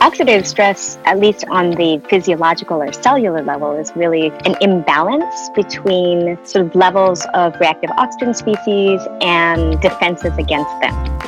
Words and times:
Oxidative 0.00 0.46
stress, 0.46 0.98
at 1.04 1.18
least 1.18 1.44
on 1.50 1.72
the 1.72 2.00
physiological 2.08 2.82
or 2.82 2.92
cellular 2.92 3.42
level, 3.42 3.76
is 3.76 3.92
really 3.94 4.28
an 4.46 4.56
imbalance 4.60 5.50
between 5.54 6.42
sort 6.44 6.66
of 6.66 6.74
levels 6.74 7.26
of 7.34 7.54
reactive 7.60 7.90
oxygen 7.98 8.32
species 8.32 9.00
and 9.20 9.80
defenses 9.80 10.32
against 10.38 10.80
them. 10.80 11.20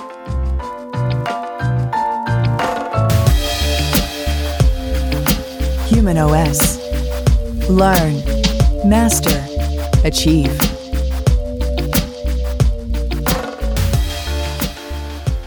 humanOS. 6.03 6.79
Learn, 7.69 8.25
master, 8.89 9.39
achieve. 10.05 10.72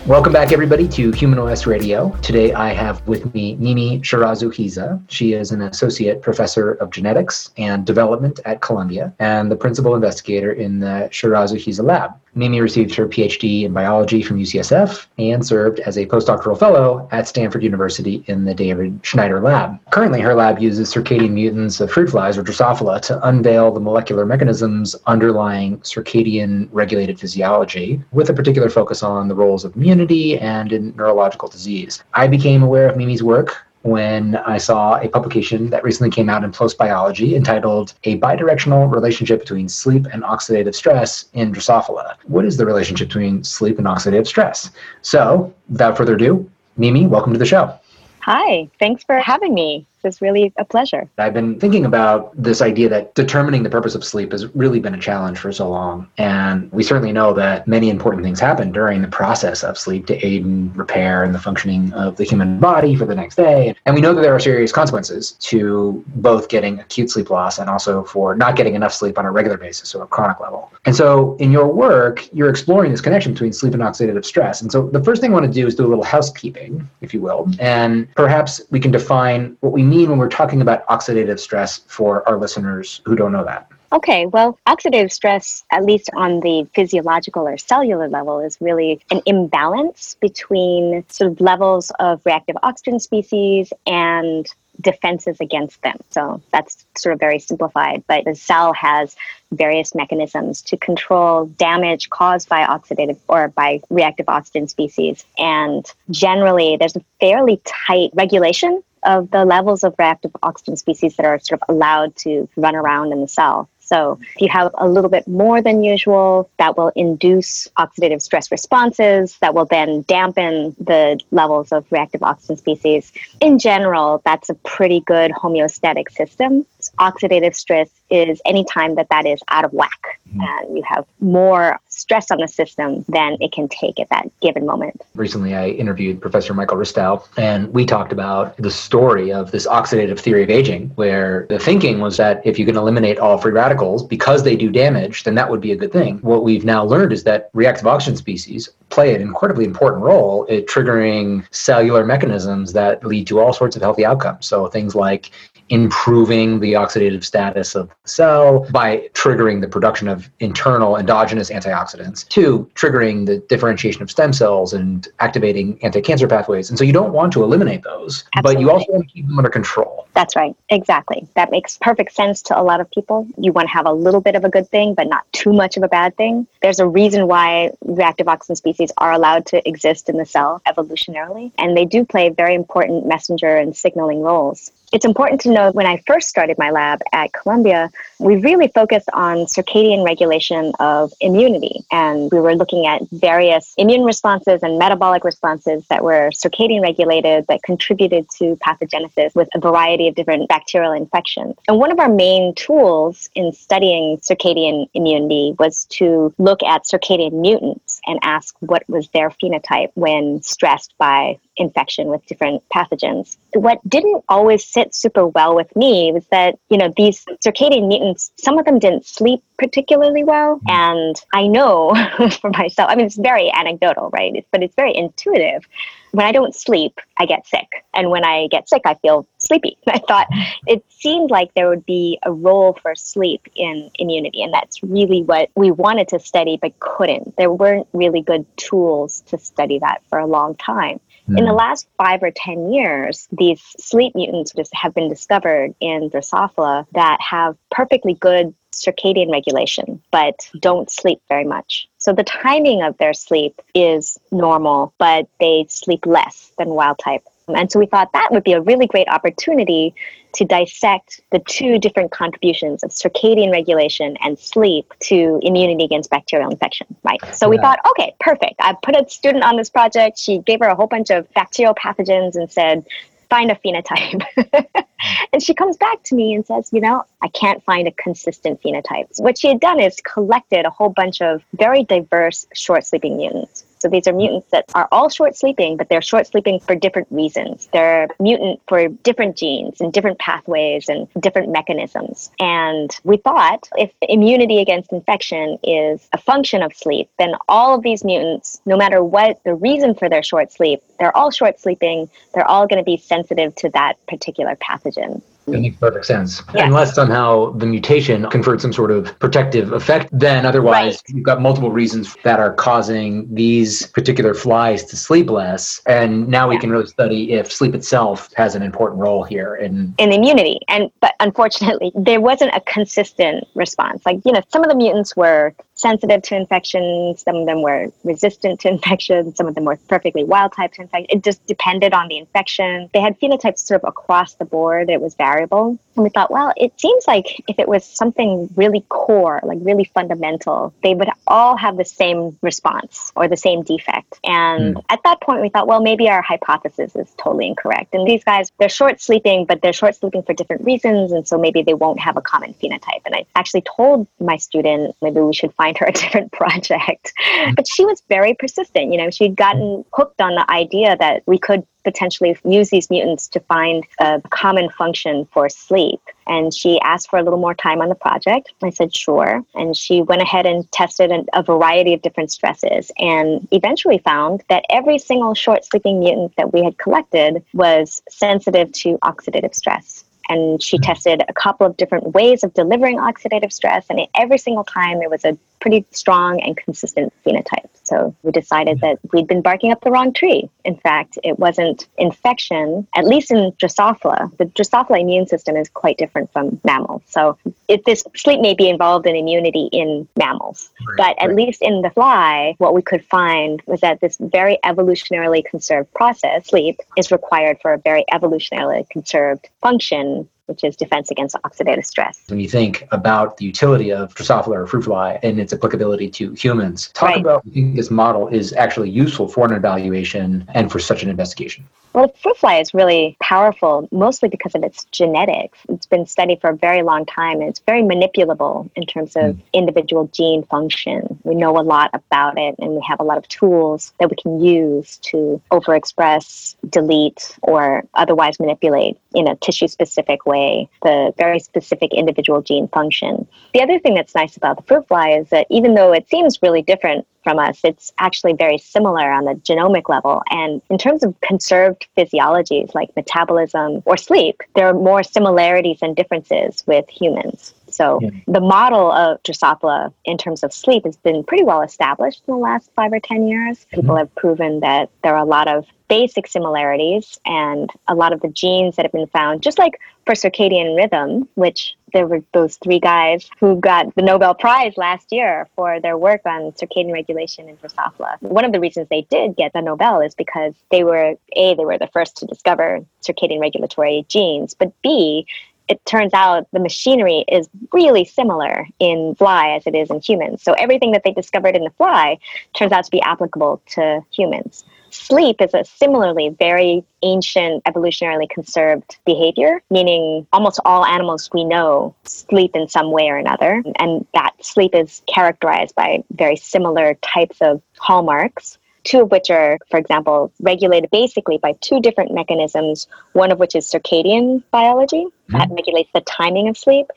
Welcome 0.07 0.33
back, 0.33 0.51
everybody, 0.51 0.87
to 0.89 1.09
humanOS 1.13 1.65
Radio. 1.65 2.11
Today, 2.21 2.53
I 2.53 2.73
have 2.73 3.05
with 3.07 3.33
me 3.33 3.55
Mimi 3.55 3.99
Shirasu 4.01 5.03
She 5.09 5.33
is 5.33 5.51
an 5.51 5.63
associate 5.63 6.21
professor 6.21 6.73
of 6.73 6.91
genetics 6.91 7.49
and 7.57 7.87
development 7.87 8.39
at 8.45 8.61
Columbia 8.61 9.15
and 9.17 9.51
the 9.51 9.55
principal 9.55 9.95
investigator 9.95 10.51
in 10.51 10.79
the 10.79 11.09
Shirasu 11.11 11.83
lab. 11.83 12.13
Mimi 12.35 12.59
received 12.59 12.93
her 12.95 13.07
PhD 13.07 13.63
in 13.63 13.71
biology 13.71 14.21
from 14.21 14.37
UCSF 14.37 15.05
and 15.17 15.45
served 15.45 15.79
as 15.79 15.97
a 15.97 16.05
postdoctoral 16.05 16.59
fellow 16.59 17.07
at 17.11 17.29
Stanford 17.29 17.63
University 17.63 18.25
in 18.27 18.43
the 18.43 18.53
David 18.53 18.99
Schneider 19.03 19.39
lab. 19.39 19.79
Currently, 19.91 20.19
her 20.19 20.35
lab 20.35 20.59
uses 20.59 20.93
circadian 20.93 21.31
mutants 21.31 21.79
of 21.79 21.89
fruit 21.89 22.09
flies 22.09 22.37
or 22.37 22.43
Drosophila 22.43 23.01
to 23.03 23.25
unveil 23.27 23.71
the 23.71 23.79
molecular 23.79 24.25
mechanisms 24.25 24.95
underlying 25.05 25.77
circadian 25.77 26.67
regulated 26.73 27.19
physiology, 27.19 28.01
with 28.11 28.29
a 28.29 28.33
particular 28.33 28.69
focus 28.69 29.01
on 29.01 29.29
the 29.29 29.35
roles 29.35 29.63
of 29.63 29.75
immunity 29.75 30.37
and 30.37 30.73
in 30.73 30.93
neurological 30.97 31.47
disease. 31.47 32.03
I 32.13 32.27
became 32.27 32.63
aware 32.63 32.89
of 32.89 32.97
Mimi's 32.97 33.23
work 33.23 33.65
when 33.85 34.35
I 34.37 34.57
saw 34.57 34.99
a 34.99 35.07
publication 35.07 35.69
that 35.69 35.83
recently 35.83 36.09
came 36.09 36.27
out 36.27 36.43
in 36.43 36.51
PLOS 36.51 36.75
Biology 36.75 37.35
entitled 37.35 37.93
A 38.05 38.17
Bidirectional 38.19 38.91
Relationship 38.91 39.39
Between 39.39 39.69
Sleep 39.69 40.07
and 40.11 40.23
Oxidative 40.23 40.73
Stress 40.73 41.25
in 41.33 41.53
Drosophila. 41.53 42.15
What 42.23 42.45
is 42.45 42.57
the 42.57 42.65
relationship 42.65 43.09
between 43.09 43.43
sleep 43.43 43.77
and 43.77 43.85
oxidative 43.85 44.25
stress? 44.25 44.71
So, 45.03 45.53
without 45.69 45.97
further 45.97 46.15
ado, 46.15 46.49
Mimi, 46.77 47.05
welcome 47.05 47.31
to 47.33 47.37
the 47.37 47.45
show. 47.45 47.77
Hi, 48.21 48.67
thanks 48.79 49.03
for 49.03 49.19
having 49.19 49.53
me 49.53 49.85
was 50.05 50.21
really 50.21 50.53
a 50.57 50.63
pleasure. 50.63 51.09
I've 51.17 51.33
been 51.33 51.59
thinking 51.59 51.85
about 51.85 52.31
this 52.41 52.61
idea 52.61 52.87
that 52.89 53.13
determining 53.15 53.63
the 53.63 53.69
purpose 53.69 53.95
of 53.95 54.05
sleep 54.05 54.31
has 54.31 54.45
really 54.55 54.79
been 54.79 54.93
a 54.93 54.99
challenge 54.99 55.39
for 55.39 55.51
so 55.51 55.69
long. 55.69 56.07
And 56.17 56.71
we 56.71 56.83
certainly 56.83 57.11
know 57.11 57.33
that 57.33 57.67
many 57.67 57.89
important 57.89 58.23
things 58.23 58.39
happen 58.39 58.71
during 58.71 59.01
the 59.01 59.07
process 59.09 59.63
of 59.63 59.77
sleep 59.77 60.05
to 60.07 60.25
aid 60.25 60.43
in 60.45 60.71
repair 60.73 61.23
and 61.23 61.35
the 61.35 61.39
functioning 61.39 61.91
of 61.93 62.15
the 62.15 62.23
human 62.23 62.59
body 62.59 62.95
for 62.95 63.05
the 63.05 63.15
next 63.15 63.35
day. 63.35 63.75
And 63.85 63.95
we 63.95 64.01
know 64.01 64.13
that 64.13 64.21
there 64.21 64.33
are 64.33 64.39
serious 64.39 64.71
consequences 64.71 65.31
to 65.39 66.03
both 66.07 66.47
getting 66.47 66.79
acute 66.79 67.09
sleep 67.09 67.29
loss 67.29 67.57
and 67.57 67.69
also 67.69 68.03
for 68.03 68.35
not 68.35 68.55
getting 68.55 68.75
enough 68.75 68.93
sleep 68.93 69.17
on 69.17 69.25
a 69.25 69.31
regular 69.31 69.57
basis 69.57 69.95
or 69.95 70.03
a 70.03 70.07
chronic 70.07 70.39
level. 70.39 70.71
And 70.85 70.95
so 70.95 71.35
in 71.37 71.51
your 71.51 71.67
work, 71.67 72.29
you're 72.31 72.49
exploring 72.49 72.91
this 72.91 73.01
connection 73.01 73.33
between 73.33 73.53
sleep 73.53 73.73
and 73.73 73.81
oxidative 73.81 74.23
stress. 74.23 74.61
And 74.61 74.71
so 74.71 74.87
the 74.89 75.03
first 75.03 75.21
thing 75.21 75.31
I 75.31 75.33
want 75.33 75.47
to 75.47 75.51
do 75.51 75.65
is 75.65 75.73
do 75.73 75.85
a 75.85 75.87
little 75.87 76.03
housekeeping, 76.03 76.87
if 77.01 77.13
you 77.13 77.21
will. 77.21 77.49
And 77.59 78.13
perhaps 78.13 78.61
we 78.69 78.79
can 78.79 78.91
define 78.91 79.57
what 79.61 79.73
we 79.73 79.81
mean 79.81 79.94
mean 79.95 80.09
when 80.09 80.19
we're 80.19 80.29
talking 80.29 80.61
about 80.61 80.85
oxidative 80.87 81.39
stress 81.39 81.79
for 81.87 82.27
our 82.27 82.37
listeners 82.37 83.01
who 83.05 83.15
don't 83.15 83.31
know 83.31 83.45
that? 83.45 83.69
Okay, 83.91 84.25
well, 84.25 84.59
oxidative 84.67 85.11
stress, 85.11 85.63
at 85.71 85.85
least 85.85 86.09
on 86.15 86.41
the 86.41 86.67
physiological 86.75 87.47
or 87.47 87.57
cellular 87.57 88.09
level, 88.09 88.39
is 88.39 88.57
really 88.59 88.99
an 89.11 89.21
imbalance 89.25 90.17
between 90.19 91.05
sort 91.07 91.31
of 91.31 91.39
levels 91.39 91.91
of 91.99 92.19
reactive 92.25 92.57
oxygen 92.61 92.99
species 92.99 93.71
and 93.85 94.47
defenses 94.81 95.37
against 95.39 95.81
them. 95.83 95.95
So 96.09 96.41
that's 96.51 96.85
sort 96.97 97.13
of 97.13 97.19
very 97.19 97.39
simplified, 97.39 98.03
but 98.07 98.25
the 98.25 98.35
cell 98.35 98.73
has 98.73 99.15
various 99.53 99.95
mechanisms 99.95 100.61
to 100.63 100.75
control 100.75 101.45
damage 101.45 102.09
caused 102.09 102.49
by 102.49 102.65
oxidative 102.65 103.17
or 103.29 103.47
by 103.49 103.79
reactive 103.89 104.27
oxygen 104.27 104.67
species. 104.67 105.23
And 105.37 105.85
generally, 106.11 106.75
there's 106.75 106.97
a 106.97 107.05
fairly 107.21 107.61
tight 107.63 108.09
regulation 108.13 108.83
of 109.05 109.31
the 109.31 109.45
levels 109.45 109.83
of 109.83 109.95
reactive 109.97 110.31
oxygen 110.43 110.75
species 110.75 111.15
that 111.15 111.25
are 111.25 111.39
sort 111.39 111.61
of 111.61 111.75
allowed 111.75 112.15
to 112.17 112.49
run 112.55 112.75
around 112.75 113.11
in 113.11 113.21
the 113.21 113.27
cell. 113.27 113.69
So 113.85 114.19
if 114.35 114.41
you 114.41 114.49
have 114.49 114.71
a 114.79 114.87
little 114.89 115.11
bit 115.11 115.27
more 115.27 115.61
than 115.61 115.83
usual, 115.83 116.49
that 116.57 116.75
will 116.75 116.91
induce 116.95 117.67
oxidative 117.77 118.21
stress 118.21 118.51
responses 118.51 119.37
that 119.41 119.53
will 119.53 119.65
then 119.65 120.03
dampen 120.07 120.75
the 120.79 121.19
levels 121.29 121.71
of 121.71 121.85
reactive 121.91 122.23
oxygen 122.23 122.57
species. 122.57 123.13
In 123.41 123.59
general, 123.59 124.23
that's 124.25 124.49
a 124.49 124.55
pretty 124.55 125.01
good 125.01 125.31
homeostatic 125.31 126.09
system. 126.11 126.65
Oxidative 126.99 127.55
stress 127.55 127.89
is 128.09 128.41
any 128.45 128.65
time 128.65 128.95
that 128.95 129.09
that 129.09 129.27
is 129.27 129.39
out 129.49 129.65
of 129.65 129.71
whack 129.71 130.19
mm-hmm. 130.29 130.41
and 130.41 130.77
you 130.77 130.83
have 130.83 131.05
more 131.19 131.79
stress 131.95 132.29
on 132.29 132.39
the 132.39 132.47
system 132.47 133.05
than 133.07 133.37
it 133.39 133.51
can 133.51 133.67
take 133.69 133.99
at 133.99 134.09
that 134.09 134.29
given 134.41 134.65
moment. 134.65 135.01
Recently, 135.15 135.55
I 135.55 135.69
interviewed 135.69 136.21
Professor 136.21 136.53
Michael 136.53 136.77
Ristow, 136.77 137.25
and 137.37 137.73
we 137.73 137.85
talked 137.85 138.11
about 138.11 138.57
the 138.57 138.71
story 138.71 139.31
of 139.31 139.51
this 139.51 139.65
oxidative 139.65 140.19
theory 140.19 140.43
of 140.43 140.49
aging, 140.49 140.89
where 140.95 141.45
the 141.49 141.57
thinking 141.57 141.99
was 141.99 142.17
that 142.17 142.41
if 142.45 142.59
you 142.59 142.65
can 142.65 142.75
eliminate 142.75 143.17
all 143.17 143.37
free 143.37 143.51
radicals 143.51 144.03
because 144.03 144.43
they 144.43 144.55
do 144.55 144.69
damage, 144.69 145.23
then 145.23 145.35
that 145.35 145.49
would 145.49 145.61
be 145.61 145.71
a 145.71 145.75
good 145.75 145.91
thing. 145.91 146.17
What 146.19 146.43
we've 146.43 146.65
now 146.65 146.83
learned 146.83 147.13
is 147.13 147.23
that 147.23 147.49
reactive 147.53 147.87
oxygen 147.87 148.17
species 148.17 148.69
play 148.89 149.15
an 149.15 149.21
incredibly 149.21 149.65
important 149.65 150.03
role 150.03 150.43
in 150.45 150.63
triggering 150.63 151.45
cellular 151.51 152.05
mechanisms 152.05 152.73
that 152.73 153.05
lead 153.05 153.27
to 153.27 153.39
all 153.39 153.53
sorts 153.53 153.75
of 153.75 153.81
healthy 153.81 154.05
outcomes. 154.05 154.45
So 154.45 154.67
things 154.67 154.95
like 154.95 155.31
improving 155.69 156.59
the 156.59 156.73
oxidative 156.73 157.23
status 157.23 157.75
of 157.75 157.89
the 157.89 158.09
cell 158.09 158.67
by 158.71 159.09
triggering 159.13 159.61
the 159.61 159.67
production 159.67 160.07
of 160.07 160.29
internal 160.39 160.97
endogenous 160.97 161.49
antioxidants, 161.49 162.27
two, 162.27 162.69
triggering 162.75 163.25
the 163.25 163.39
differentiation 163.49 164.01
of 164.01 164.11
stem 164.11 164.31
cells 164.31 164.73
and 164.73 165.07
activating 165.19 165.79
anti-cancer 165.83 166.27
pathways. 166.27 166.69
And 166.69 166.77
so 166.77 166.83
you 166.83 166.93
don't 166.93 167.13
want 167.13 167.33
to 167.33 167.43
eliminate 167.43 167.83
those, 167.83 168.23
Absolutely. 168.35 168.55
but 168.55 168.61
you 168.61 168.71
also 168.71 168.91
want 168.91 169.07
to 169.07 169.13
keep 169.13 169.27
them 169.27 169.37
under 169.37 169.49
control. 169.49 170.07
That's 170.13 170.35
right. 170.35 170.55
Exactly. 170.69 171.27
That 171.35 171.51
makes 171.51 171.77
perfect 171.77 172.13
sense 172.13 172.41
to 172.43 172.59
a 172.59 172.63
lot 172.63 172.79
of 172.79 172.89
people. 172.91 173.27
You 173.37 173.51
want 173.51 173.67
to 173.67 173.73
have 173.73 173.85
a 173.85 173.91
little 173.91 174.21
bit 174.21 174.35
of 174.35 174.45
a 174.45 174.49
good 174.49 174.69
thing, 174.69 174.93
but 174.93 175.07
not 175.07 175.25
too 175.33 175.51
much 175.51 175.77
of 175.77 175.83
a 175.83 175.87
bad 175.87 176.15
thing. 176.15 176.47
There's 176.61 176.79
a 176.79 176.87
reason 176.87 177.27
why 177.27 177.71
reactive 177.83 178.27
oxygen 178.27 178.55
species 178.55 178.91
are 178.97 179.11
allowed 179.11 179.45
to 179.47 179.67
exist 179.67 180.09
in 180.09 180.17
the 180.17 180.25
cell 180.25 180.61
evolutionarily, 180.67 181.51
and 181.57 181.75
they 181.75 181.85
do 181.85 182.05
play 182.05 182.29
very 182.29 182.55
important 182.55 183.05
messenger 183.05 183.55
and 183.57 183.75
signaling 183.75 184.21
roles. 184.21 184.71
It's 184.95 185.03
important 185.03 185.41
to 185.41 185.51
know 185.51 185.71
when 185.73 185.85
I 185.85 186.01
first 186.07 186.29
started 186.29 186.57
my 186.57 186.71
lab 186.71 187.01
at 187.11 187.33
Columbia, 187.33 187.91
we 188.17 188.37
really 188.37 188.69
focused 188.69 189.09
on 189.11 189.39
circadian 189.39 190.05
regulation 190.05 190.71
of 190.79 191.11
immunity. 191.19 191.83
And 191.91 192.31
we 192.31 192.39
were 192.39 192.55
looking 192.55 192.87
at 192.87 193.01
various 193.11 193.73
immune 193.77 194.05
responses 194.05 194.63
and 194.63 194.79
metabolic 194.79 195.25
responses 195.25 195.85
that 195.89 196.01
were 196.01 196.29
circadian 196.29 196.81
regulated 196.81 197.45
that 197.47 197.61
contributed 197.63 198.29
to 198.37 198.55
pathogenesis 198.65 199.35
with 199.35 199.49
a 199.53 199.59
variety 199.59 200.07
of 200.07 200.15
different 200.15 200.47
bacterial 200.47 200.93
infections. 200.93 201.55
And 201.67 201.77
one 201.77 201.91
of 201.91 201.99
our 201.99 202.07
main 202.07 202.55
tools 202.55 203.29
in 203.35 203.51
studying 203.51 204.19
circadian 204.19 204.87
immunity 204.93 205.55
was 205.59 205.83
to 205.99 206.33
look 206.37 206.63
at 206.63 206.85
circadian 206.85 207.33
mutants 207.33 207.99
and 208.07 208.17
ask 208.21 208.55
what 208.61 208.87
was 208.87 209.09
their 209.09 209.29
phenotype 209.29 209.91
when 209.95 210.41
stressed 210.41 210.93
by 210.97 211.37
infection 211.57 212.07
with 212.07 212.25
different 212.25 212.63
pathogens. 212.69 213.37
What 213.53 213.79
didn't 213.87 214.23
always 214.29 214.65
sit 214.65 214.93
super 214.93 215.27
well 215.27 215.55
with 215.55 215.73
me 215.75 216.11
was 216.11 216.25
that, 216.27 216.57
you 216.69 216.77
know, 216.77 216.93
these 216.95 217.25
circadian 217.45 217.87
mutants, 217.87 218.31
some 218.37 218.57
of 218.57 218.65
them 218.65 218.79
didn't 218.79 219.05
sleep 219.05 219.41
particularly 219.57 220.23
well. 220.23 220.59
Mm. 220.67 220.71
And 220.71 221.21
I 221.33 221.47
know 221.47 221.93
for 222.41 222.49
myself, 222.51 222.89
I 222.89 222.95
mean, 222.95 223.05
it's 223.05 223.15
very 223.15 223.51
anecdotal, 223.51 224.09
right? 224.11 224.45
But 224.51 224.63
it's 224.63 224.75
very 224.75 224.95
intuitive. 224.95 225.67
When 226.11 226.25
I 226.25 226.31
don't 226.31 226.55
sleep, 226.55 226.99
I 227.17 227.25
get 227.25 227.45
sick. 227.45 227.67
And 227.93 228.09
when 228.09 228.23
I 228.23 228.47
get 228.47 228.69
sick, 228.69 228.83
I 228.85 228.93
feel 228.95 229.27
sleepy. 229.37 229.77
I 229.87 229.99
thought 229.99 230.27
it 230.65 230.83
seemed 230.89 231.29
like 231.29 231.53
there 231.53 231.69
would 231.69 231.85
be 231.85 232.19
a 232.23 232.31
role 232.31 232.77
for 232.81 232.95
sleep 232.95 233.47
in 233.55 233.91
immunity. 233.95 234.41
And 234.41 234.53
that's 234.53 234.81
really 234.81 235.23
what 235.23 235.49
we 235.55 235.71
wanted 235.71 236.07
to 236.09 236.19
study, 236.19 236.57
but 236.61 236.79
couldn't. 236.79 237.35
There 237.35 237.51
weren't 237.51 237.87
really 237.93 238.21
good 238.21 238.45
tools 238.57 239.21
to 239.27 239.37
study 239.37 239.79
that 239.79 240.03
for 240.09 240.19
a 240.19 240.27
long 240.27 240.55
time. 240.55 240.99
Mm. 241.29 241.39
In 241.39 241.45
the 241.45 241.51
hmm. 241.51 241.57
last 241.57 241.87
five 241.97 242.21
or 242.23 242.31
10 242.31 242.71
years, 242.71 243.27
these 243.31 243.61
sleep 243.79 244.15
mutants 244.15 244.53
just 244.55 244.73
have 244.75 244.93
been 244.93 245.09
discovered 245.09 245.73
in 245.79 246.09
Drosophila 246.09 246.85
that 246.93 247.19
have 247.21 247.57
perfectly 247.71 248.13
good 248.13 248.53
circadian 248.73 249.31
regulation, 249.31 250.01
but 250.11 250.49
don't 250.59 250.91
sleep 250.91 251.21
very 251.29 251.45
much. 251.45 251.87
So 251.97 252.13
the 252.13 252.23
timing 252.23 252.83
of 252.83 252.97
their 252.97 253.13
sleep 253.13 253.61
is 253.73 254.17
normal, 254.31 254.93
but 254.97 255.27
they 255.39 255.65
sleep 255.69 256.05
less 256.05 256.51
than 256.57 256.69
wild 256.69 256.99
type. 256.99 257.23
And 257.47 257.71
so 257.71 257.79
we 257.79 257.85
thought 257.85 258.11
that 258.13 258.31
would 258.31 258.43
be 258.43 258.53
a 258.53 258.61
really 258.61 258.87
great 258.87 259.07
opportunity 259.07 259.93
to 260.35 260.45
dissect 260.45 261.21
the 261.31 261.39
two 261.39 261.79
different 261.79 262.11
contributions 262.11 262.83
of 262.83 262.91
circadian 262.91 263.51
regulation 263.51 264.17
and 264.21 264.37
sleep 264.37 264.93
to 264.99 265.39
immunity 265.41 265.85
against 265.85 266.09
bacterial 266.09 266.51
infection, 266.51 266.87
right? 267.03 267.19
So 267.33 267.45
yeah. 267.45 267.49
we 267.51 267.57
thought, 267.57 267.79
okay, 267.91 268.13
perfect. 268.19 268.55
I 268.59 268.75
put 268.83 268.95
a 268.95 269.09
student 269.09 269.43
on 269.43 269.55
this 269.55 269.69
project. 269.69 270.19
She 270.19 270.39
gave 270.39 270.59
her 270.59 270.67
a 270.67 270.75
whole 270.75 270.87
bunch 270.87 271.09
of 271.09 271.31
bacterial 271.33 271.73
pathogens 271.73 272.35
and 272.35 272.51
said, 272.51 272.85
find 273.29 273.49
a 273.49 273.55
phenotype. 273.55 274.23
and 275.33 275.41
she 275.41 275.53
comes 275.53 275.77
back 275.77 276.03
to 276.03 276.15
me 276.15 276.33
and 276.33 276.45
says, 276.45 276.69
You 276.71 276.81
know, 276.81 277.03
I 277.21 277.27
can't 277.29 277.63
find 277.63 277.87
a 277.87 277.91
consistent 277.91 278.61
phenotype. 278.61 279.07
What 279.19 279.37
she 279.37 279.47
had 279.47 279.59
done 279.59 279.79
is 279.79 279.99
collected 280.01 280.65
a 280.65 280.69
whole 280.69 280.89
bunch 280.89 281.21
of 281.21 281.43
very 281.53 281.83
diverse 281.83 282.45
short 282.53 282.85
sleeping 282.85 283.17
mutants. 283.17 283.63
So 283.85 283.89
these 283.89 284.07
are 284.07 284.13
mutants 284.13 284.49
that 284.49 284.65
are 284.73 284.87
all 284.91 285.09
short 285.09 285.35
sleeping, 285.35 285.77
but 285.77 285.89
they're 285.89 286.01
short 286.01 286.25
sleeping 286.25 286.59
for 286.59 286.73
different 286.73 287.07
reasons. 287.11 287.69
They're 287.71 288.07
mutant 288.19 288.59
for 288.67 288.87
different 288.87 289.37
genes 289.37 289.79
and 289.79 289.93
different 289.93 290.17
pathways 290.17 290.89
and 290.89 291.07
different 291.19 291.51
mechanisms. 291.51 292.31
And 292.39 292.89
we 293.03 293.17
thought 293.17 293.69
if 293.77 293.91
immunity 294.01 294.57
against 294.57 294.91
infection 294.91 295.59
is 295.61 296.09
a 296.13 296.17
function 296.17 296.63
of 296.63 296.75
sleep, 296.75 297.11
then 297.19 297.35
all 297.47 297.75
of 297.75 297.83
these 297.83 298.03
mutants, 298.03 298.59
no 298.65 298.75
matter 298.75 299.03
what 299.03 299.39
the 299.43 299.53
reason 299.53 299.93
for 299.93 300.09
their 300.09 300.23
short 300.23 300.51
sleep, 300.51 300.81
they're 300.97 301.15
all 301.15 301.29
short 301.29 301.59
sleeping. 301.59 302.09
They're 302.33 302.47
all 302.47 302.65
going 302.65 302.79
to 302.79 302.83
be 302.83 302.97
sensitive 302.97 303.53
to 303.57 303.69
that 303.69 304.03
particular 304.07 304.55
pathogen. 304.55 305.21
That 305.47 305.61
makes 305.61 305.77
perfect 305.77 306.05
sense. 306.05 306.41
Yeah. 306.53 306.65
Unless 306.65 306.95
somehow 306.95 307.51
the 307.51 307.65
mutation 307.65 308.29
conferred 308.29 308.61
some 308.61 308.73
sort 308.73 308.91
of 308.91 309.17
protective 309.19 309.71
effect, 309.73 310.09
then 310.11 310.45
otherwise 310.45 310.95
right. 310.95 311.15
you've 311.15 311.23
got 311.23 311.41
multiple 311.41 311.71
reasons 311.71 312.15
that 312.23 312.39
are 312.39 312.53
causing 312.53 313.33
these 313.33 313.87
particular 313.87 314.33
flies 314.33 314.83
to 314.85 314.97
sleep 314.97 315.29
less. 315.29 315.81
And 315.85 316.27
now 316.27 316.49
we 316.49 316.57
can 316.57 316.71
really 316.71 316.87
study 316.87 317.33
if 317.33 317.51
sleep 317.51 317.75
itself 317.75 318.31
has 318.35 318.55
an 318.55 318.63
important 318.63 318.99
role 319.01 319.23
here 319.23 319.55
in 319.55 319.93
in 319.97 320.11
immunity. 320.11 320.59
And 320.67 320.91
but 320.99 321.13
unfortunately, 321.19 321.91
there 321.95 322.21
wasn't 322.21 322.55
a 322.55 322.61
consistent 322.61 323.47
response. 323.53 324.05
Like, 324.05 324.19
you 324.25 324.31
know, 324.31 324.41
some 324.49 324.63
of 324.63 324.69
the 324.69 324.75
mutants 324.75 325.15
were 325.15 325.53
sensitive 325.85 326.23
to 326.23 326.35
infections, 326.35 327.21
some 327.21 327.35
of 327.35 327.45
them 327.45 327.61
were 327.61 327.91
resistant 328.03 328.59
to 328.61 328.67
infection, 328.69 329.35
some 329.35 329.45
of 329.45 329.53
them 329.53 329.65
were 329.65 329.77
perfectly 329.87 330.23
wild 330.23 330.51
type 330.51 330.73
to 330.73 330.81
infection. 330.81 331.05
It 331.09 331.23
just 331.23 331.45
depended 331.45 331.93
on 331.93 332.07
the 332.07 332.17
infection. 332.17 332.89
They 332.91 333.01
had 333.01 333.19
phenotypes 333.19 333.59
sort 333.59 333.83
of 333.83 333.87
across 333.87 334.33
the 334.33 334.45
board. 334.45 334.89
It 334.89 334.99
was 334.99 335.13
variable. 335.13 335.77
And 335.95 336.03
we 336.03 336.09
thought, 336.09 336.31
well, 336.31 336.53
it 336.57 336.79
seems 336.79 337.07
like 337.07 337.43
if 337.47 337.57
it 337.59 337.67
was 337.67 337.85
something 337.85 338.49
really 338.55 338.81
core, 338.89 339.39
like 339.43 339.59
really 339.61 339.85
fundamental, 339.85 340.73
they 340.83 340.93
would 340.93 341.09
all 341.27 341.55
have 341.57 341.77
the 341.77 341.85
same 341.85 342.37
response 342.41 343.11
or 343.15 343.27
the 343.27 343.37
same 343.37 343.63
defect. 343.63 344.19
And 344.23 344.75
mm. 344.75 344.83
at 344.89 345.01
that 345.03 345.21
point, 345.21 345.41
we 345.41 345.49
thought, 345.49 345.67
well, 345.67 345.81
maybe 345.81 346.09
our 346.09 346.21
hypothesis 346.21 346.95
is 346.95 347.13
totally 347.17 347.47
incorrect. 347.47 347.93
And 347.93 348.05
these 348.05 348.23
guys, 348.23 348.51
they're 348.59 348.69
short 348.69 349.01
sleeping, 349.01 349.45
but 349.45 349.61
they're 349.61 349.73
short 349.73 349.95
sleeping 349.95 350.23
for 350.23 350.33
different 350.33 350.65
reasons. 350.65 351.11
And 351.11 351.27
so 351.27 351.37
maybe 351.37 351.61
they 351.61 351.73
won't 351.73 351.99
have 351.99 352.17
a 352.17 352.21
common 352.21 352.53
phenotype. 352.55 353.01
And 353.05 353.15
I 353.15 353.25
actually 353.35 353.63
told 353.75 354.07
my 354.19 354.37
student 354.37 354.95
maybe 355.01 355.21
we 355.21 355.33
should 355.33 355.53
find 355.53 355.77
her 355.77 355.85
a 355.85 355.91
different 355.93 356.31
project. 356.31 357.13
Mm. 357.37 357.55
But 357.55 357.67
she 357.67 357.85
was 357.85 358.01
very 358.09 358.33
persistent. 358.33 358.91
You 358.91 358.97
know, 358.97 359.09
she'd 359.09 359.35
gotten 359.35 359.85
hooked 359.93 360.19
on 360.21 360.35
the 360.35 360.49
idea 360.51 360.97
that 360.97 361.23
we 361.25 361.37
could 361.37 361.65
potentially 361.85 362.37
use 362.43 362.69
these 362.69 362.89
mutants 362.89 363.29
to 363.29 363.39
find 363.39 363.85
a 363.99 364.21
common 364.29 364.69
function 364.71 365.25
for 365.31 365.47
sleep. 365.47 366.01
And 366.27 366.53
she 366.53 366.81
asked 366.81 367.09
for 367.09 367.19
a 367.19 367.23
little 367.23 367.39
more 367.39 367.53
time 367.53 367.81
on 367.81 367.87
the 367.87 367.95
project. 367.95 368.51
I 368.63 368.71
said, 368.71 368.93
sure. 368.93 369.43
And 369.53 369.77
she 369.77 370.01
went 370.01 370.23
ahead 370.23 370.45
and 370.45 370.69
tested 370.71 371.11
a 371.33 371.43
variety 371.43 371.93
of 371.93 372.01
different 372.01 372.31
stresses 372.31 372.91
and 372.97 373.47
eventually 373.51 373.99
found 373.99 374.43
that 374.49 374.65
every 374.69 374.97
single 374.97 375.35
short 375.35 375.63
sleeping 375.63 375.99
mutant 375.99 376.35
that 376.35 376.51
we 376.51 376.63
had 376.63 376.77
collected 376.77 377.43
was 377.53 378.01
sensitive 378.09 378.71
to 378.73 378.97
oxidative 378.97 379.55
stress 379.55 380.03
and 380.29 380.61
she 380.61 380.77
hmm. 380.77 380.83
tested 380.83 381.23
a 381.27 381.33
couple 381.33 381.65
of 381.65 381.77
different 381.77 382.13
ways 382.13 382.43
of 382.43 382.53
delivering 382.53 382.97
oxidative 382.97 383.51
stress 383.51 383.85
and 383.89 383.99
every 384.15 384.37
single 384.37 384.63
time 384.63 384.99
there 384.99 385.09
was 385.09 385.23
a 385.23 385.37
pretty 385.59 385.85
strong 385.91 386.41
and 386.41 386.57
consistent 386.57 387.13
phenotype. 387.25 387.69
So 387.83 388.15
we 388.23 388.31
decided 388.31 388.81
that 388.81 388.99
we'd 389.13 389.27
been 389.27 389.41
barking 389.41 389.71
up 389.71 389.81
the 389.81 389.91
wrong 389.91 390.13
tree. 390.13 390.49
In 390.63 390.75
fact 390.77 391.19
it 391.23 391.39
wasn't 391.39 391.87
infection 391.97 392.87
at 392.95 393.05
least 393.05 393.31
in 393.31 393.51
drosophila. 393.53 394.35
The 394.37 394.45
drosophila 394.45 395.01
immune 395.01 395.27
system 395.27 395.55
is 395.55 395.69
quite 395.69 395.97
different 395.97 396.31
from 396.31 396.59
mammals. 396.63 397.03
So 397.05 397.37
if 397.67 397.83
this 397.83 398.03
sleep 398.15 398.41
may 398.41 398.53
be 398.53 398.69
involved 398.69 399.05
in 399.07 399.15
immunity 399.15 399.69
in 399.71 400.07
mammals. 400.17 400.69
Right, 400.97 401.15
but 401.15 401.23
at 401.23 401.27
right. 401.27 401.35
least 401.35 401.61
in 401.61 401.81
the 401.81 401.89
fly 401.89 402.55
what 402.57 402.73
we 402.73 402.81
could 402.81 403.05
find 403.05 403.61
was 403.65 403.81
that 403.81 403.99
this 404.01 404.17
very 404.19 404.57
evolutionarily 404.63 405.45
conserved 405.45 405.93
process 405.93 406.47
sleep 406.47 406.79
is 406.97 407.11
required 407.11 407.59
for 407.61 407.73
a 407.73 407.77
very 407.79 408.05
evolutionarily 408.11 408.89
conserved 408.89 409.47
function 409.61 410.27
which 410.47 410.63
is 410.63 410.75
defense 410.75 411.11
against 411.11 411.35
oxidative 411.43 411.85
stress. 411.85 412.23
When 412.27 412.39
you 412.39 412.49
think 412.49 412.87
about 412.91 413.37
the 413.37 413.45
utility 413.45 413.91
of 413.91 414.13
Drosophila 414.13 414.55
or 414.55 414.67
fruit 414.67 414.83
fly 414.83 415.19
and 415.23 415.39
its 415.39 415.53
applicability 415.53 416.09
to 416.11 416.33
humans, 416.33 416.89
talk 416.93 417.09
right. 417.09 417.21
about 417.21 417.43
this 417.45 417.89
model 417.89 418.27
is 418.27 418.53
actually 418.53 418.89
useful 418.89 419.27
for 419.27 419.45
an 419.45 419.53
evaluation 419.53 420.45
and 420.53 420.71
for 420.71 420.79
such 420.79 421.03
an 421.03 421.09
investigation. 421.09 421.67
Well, 421.95 422.07
the 422.07 422.13
fruit 422.17 422.35
fly 422.35 422.57
is 422.57 422.73
really 422.73 423.15
powerful, 423.21 423.87
mostly 423.89 424.27
because 424.27 424.53
of 424.53 424.63
its 424.63 424.83
genetics. 424.91 425.57
It's 425.69 425.85
been 425.85 426.05
studied 426.05 426.41
for 426.41 426.49
a 426.49 426.55
very 426.55 426.83
long 426.83 427.05
time, 427.05 427.39
and 427.39 427.49
it's 427.49 427.59
very 427.59 427.83
manipulable 427.83 428.69
in 428.75 428.85
terms 428.85 429.15
of 429.15 429.35
mm. 429.35 429.41
individual 429.53 430.09
gene 430.11 430.43
function. 430.43 431.17
We 431.23 431.35
know 431.35 431.57
a 431.57 431.63
lot 431.63 431.91
about 431.93 432.37
it, 432.37 432.55
and 432.59 432.71
we 432.71 432.83
have 432.85 432.99
a 432.99 433.03
lot 433.03 433.17
of 433.17 433.25
tools 433.29 433.93
that 434.01 434.09
we 434.09 434.17
can 434.17 434.43
use 434.43 434.97
to 435.03 435.41
overexpress, 435.51 436.57
delete, 436.69 437.37
or 437.41 437.85
otherwise 437.93 438.41
manipulate 438.41 438.97
in 439.13 439.29
a 439.29 439.37
tissue 439.37 439.69
specific 439.69 440.25
way 440.25 440.67
the 440.83 441.13
very 441.17 441.39
specific 441.39 441.93
individual 441.93 442.41
gene 442.41 442.67
function. 442.67 443.25
The 443.53 443.61
other 443.61 443.79
thing 443.79 443.93
that's 443.93 444.13
nice 444.13 444.35
about 444.35 444.57
the 444.57 444.63
fruit 444.63 444.85
fly 444.89 445.11
is 445.11 445.29
that 445.29 445.47
even 445.49 445.75
though 445.75 445.93
it 445.93 446.09
seems 446.09 446.41
really 446.41 446.61
different 446.61 447.07
from 447.25 447.39
us. 447.39 447.59
It's 447.63 447.91
actually 447.97 448.33
very 448.33 448.57
similar 448.57 449.11
on 449.11 449.25
the 449.25 449.33
genomic 449.33 449.89
level. 449.89 450.21
And 450.29 450.61
in 450.69 450.77
terms 450.77 451.03
of 451.03 451.19
conserved 451.21 451.87
physiologies 451.97 452.73
like 452.73 452.95
metabolism 452.95 453.81
or 453.85 453.97
sleep, 453.97 454.41
there 454.55 454.67
are 454.67 454.73
more 454.73 455.03
similarities 455.03 455.79
and 455.81 455.95
differences 455.95 456.63
with 456.67 456.87
humans. 456.87 457.53
So 457.75 457.99
yeah. 458.01 458.09
the 458.27 458.39
model 458.39 458.91
of 458.91 459.21
Drosophila 459.23 459.93
in 460.05 460.17
terms 460.17 460.43
of 460.43 460.53
sleep 460.53 460.85
has 460.85 460.95
been 460.97 461.23
pretty 461.23 461.43
well 461.43 461.61
established 461.61 462.23
in 462.27 462.33
the 462.33 462.39
last 462.39 462.71
five 462.75 462.93
or 462.93 462.99
10 462.99 463.27
years. 463.27 463.65
People 463.71 463.83
mm-hmm. 463.83 463.97
have 463.97 464.15
proven 464.15 464.61
that 464.61 464.89
there 465.03 465.13
are 465.13 465.21
a 465.21 465.25
lot 465.25 465.47
of 465.47 465.65
basic 465.87 466.27
similarities 466.27 467.19
and 467.25 467.69
a 467.87 467.95
lot 467.95 468.13
of 468.13 468.21
the 468.21 468.27
genes 468.29 468.75
that 468.75 468.85
have 468.85 468.91
been 468.91 469.07
found, 469.07 469.43
just 469.43 469.57
like 469.57 469.79
for 470.05 470.15
circadian 470.15 470.75
rhythm, 470.75 471.27
which 471.35 471.75
there 471.93 472.07
were 472.07 472.21
those 472.33 472.57
three 472.57 472.79
guys 472.79 473.29
who 473.39 473.59
got 473.59 473.93
the 473.95 474.01
Nobel 474.01 474.33
Prize 474.33 474.73
last 474.77 475.11
year 475.11 475.47
for 475.55 475.79
their 475.79 475.97
work 475.97 476.21
on 476.25 476.51
circadian 476.53 476.91
regulation 476.91 477.47
in 477.47 477.57
Drosophila. 477.57 478.21
One 478.21 478.45
of 478.45 478.51
the 478.51 478.59
reasons 478.59 478.87
they 478.89 479.03
did 479.03 479.35
get 479.35 479.53
the 479.53 479.61
Nobel 479.61 480.01
is 480.01 480.15
because 480.15 480.53
they 480.71 480.83
were, 480.83 481.15
A, 481.35 481.55
they 481.55 481.65
were 481.65 481.77
the 481.77 481.89
first 481.93 482.17
to 482.17 482.25
discover 482.25 482.85
circadian 483.03 483.39
regulatory 483.39 484.05
genes, 484.09 484.53
but 484.53 484.73
B, 484.81 485.27
it 485.67 485.83
turns 485.85 486.13
out 486.13 486.47
the 486.51 486.59
machinery 486.59 487.25
is 487.27 487.49
really 487.71 488.05
similar 488.05 488.67
in 488.79 489.15
fly 489.15 489.55
as 489.55 489.65
it 489.65 489.75
is 489.75 489.89
in 489.89 489.99
humans. 490.01 490.43
So 490.43 490.53
everything 490.53 490.91
that 490.91 491.03
they 491.03 491.11
discovered 491.11 491.55
in 491.55 491.63
the 491.63 491.71
fly 491.71 492.17
turns 492.53 492.71
out 492.71 492.85
to 492.85 492.91
be 492.91 493.01
applicable 493.01 493.61
to 493.71 494.01
humans. 494.11 494.63
Sleep 494.91 495.41
is 495.41 495.53
a 495.53 495.65
similarly 495.65 496.29
very 496.29 496.85
ancient, 497.03 497.63
evolutionarily 497.65 498.29
conserved 498.29 498.97
behavior, 499.05 499.61
meaning 499.69 500.25
almost 500.31 500.59
all 500.63 500.85
animals 500.85 501.29
we 501.33 501.43
know 501.43 501.93
sleep 502.03 502.55
in 502.55 502.69
some 502.69 502.91
way 502.91 503.09
or 503.09 503.17
another. 503.17 503.61
And 503.77 504.05
that 504.13 504.31
sleep 504.41 504.73
is 504.73 505.01
characterized 505.07 505.75
by 505.75 506.03
very 506.11 506.37
similar 506.37 506.93
types 506.95 507.41
of 507.41 507.61
hallmarks 507.77 508.57
two 508.85 509.01
of 509.01 509.11
which 509.11 509.29
are, 509.29 509.57
for 509.69 509.77
example, 509.77 510.31
regulated 510.39 510.89
basically 510.91 511.37
by 511.37 511.53
two 511.61 511.81
different 511.81 512.13
mechanisms, 512.13 512.87
one 513.13 513.31
of 513.31 513.39
which 513.39 513.55
is 513.55 513.67
circadian 513.67 514.43
biology, 514.51 515.05
mm-hmm. 515.05 515.37
that 515.37 515.49
regulates 515.51 515.89
the 515.93 516.01
timing 516.01 516.47
of 516.47 516.57
sleep, 516.57 516.87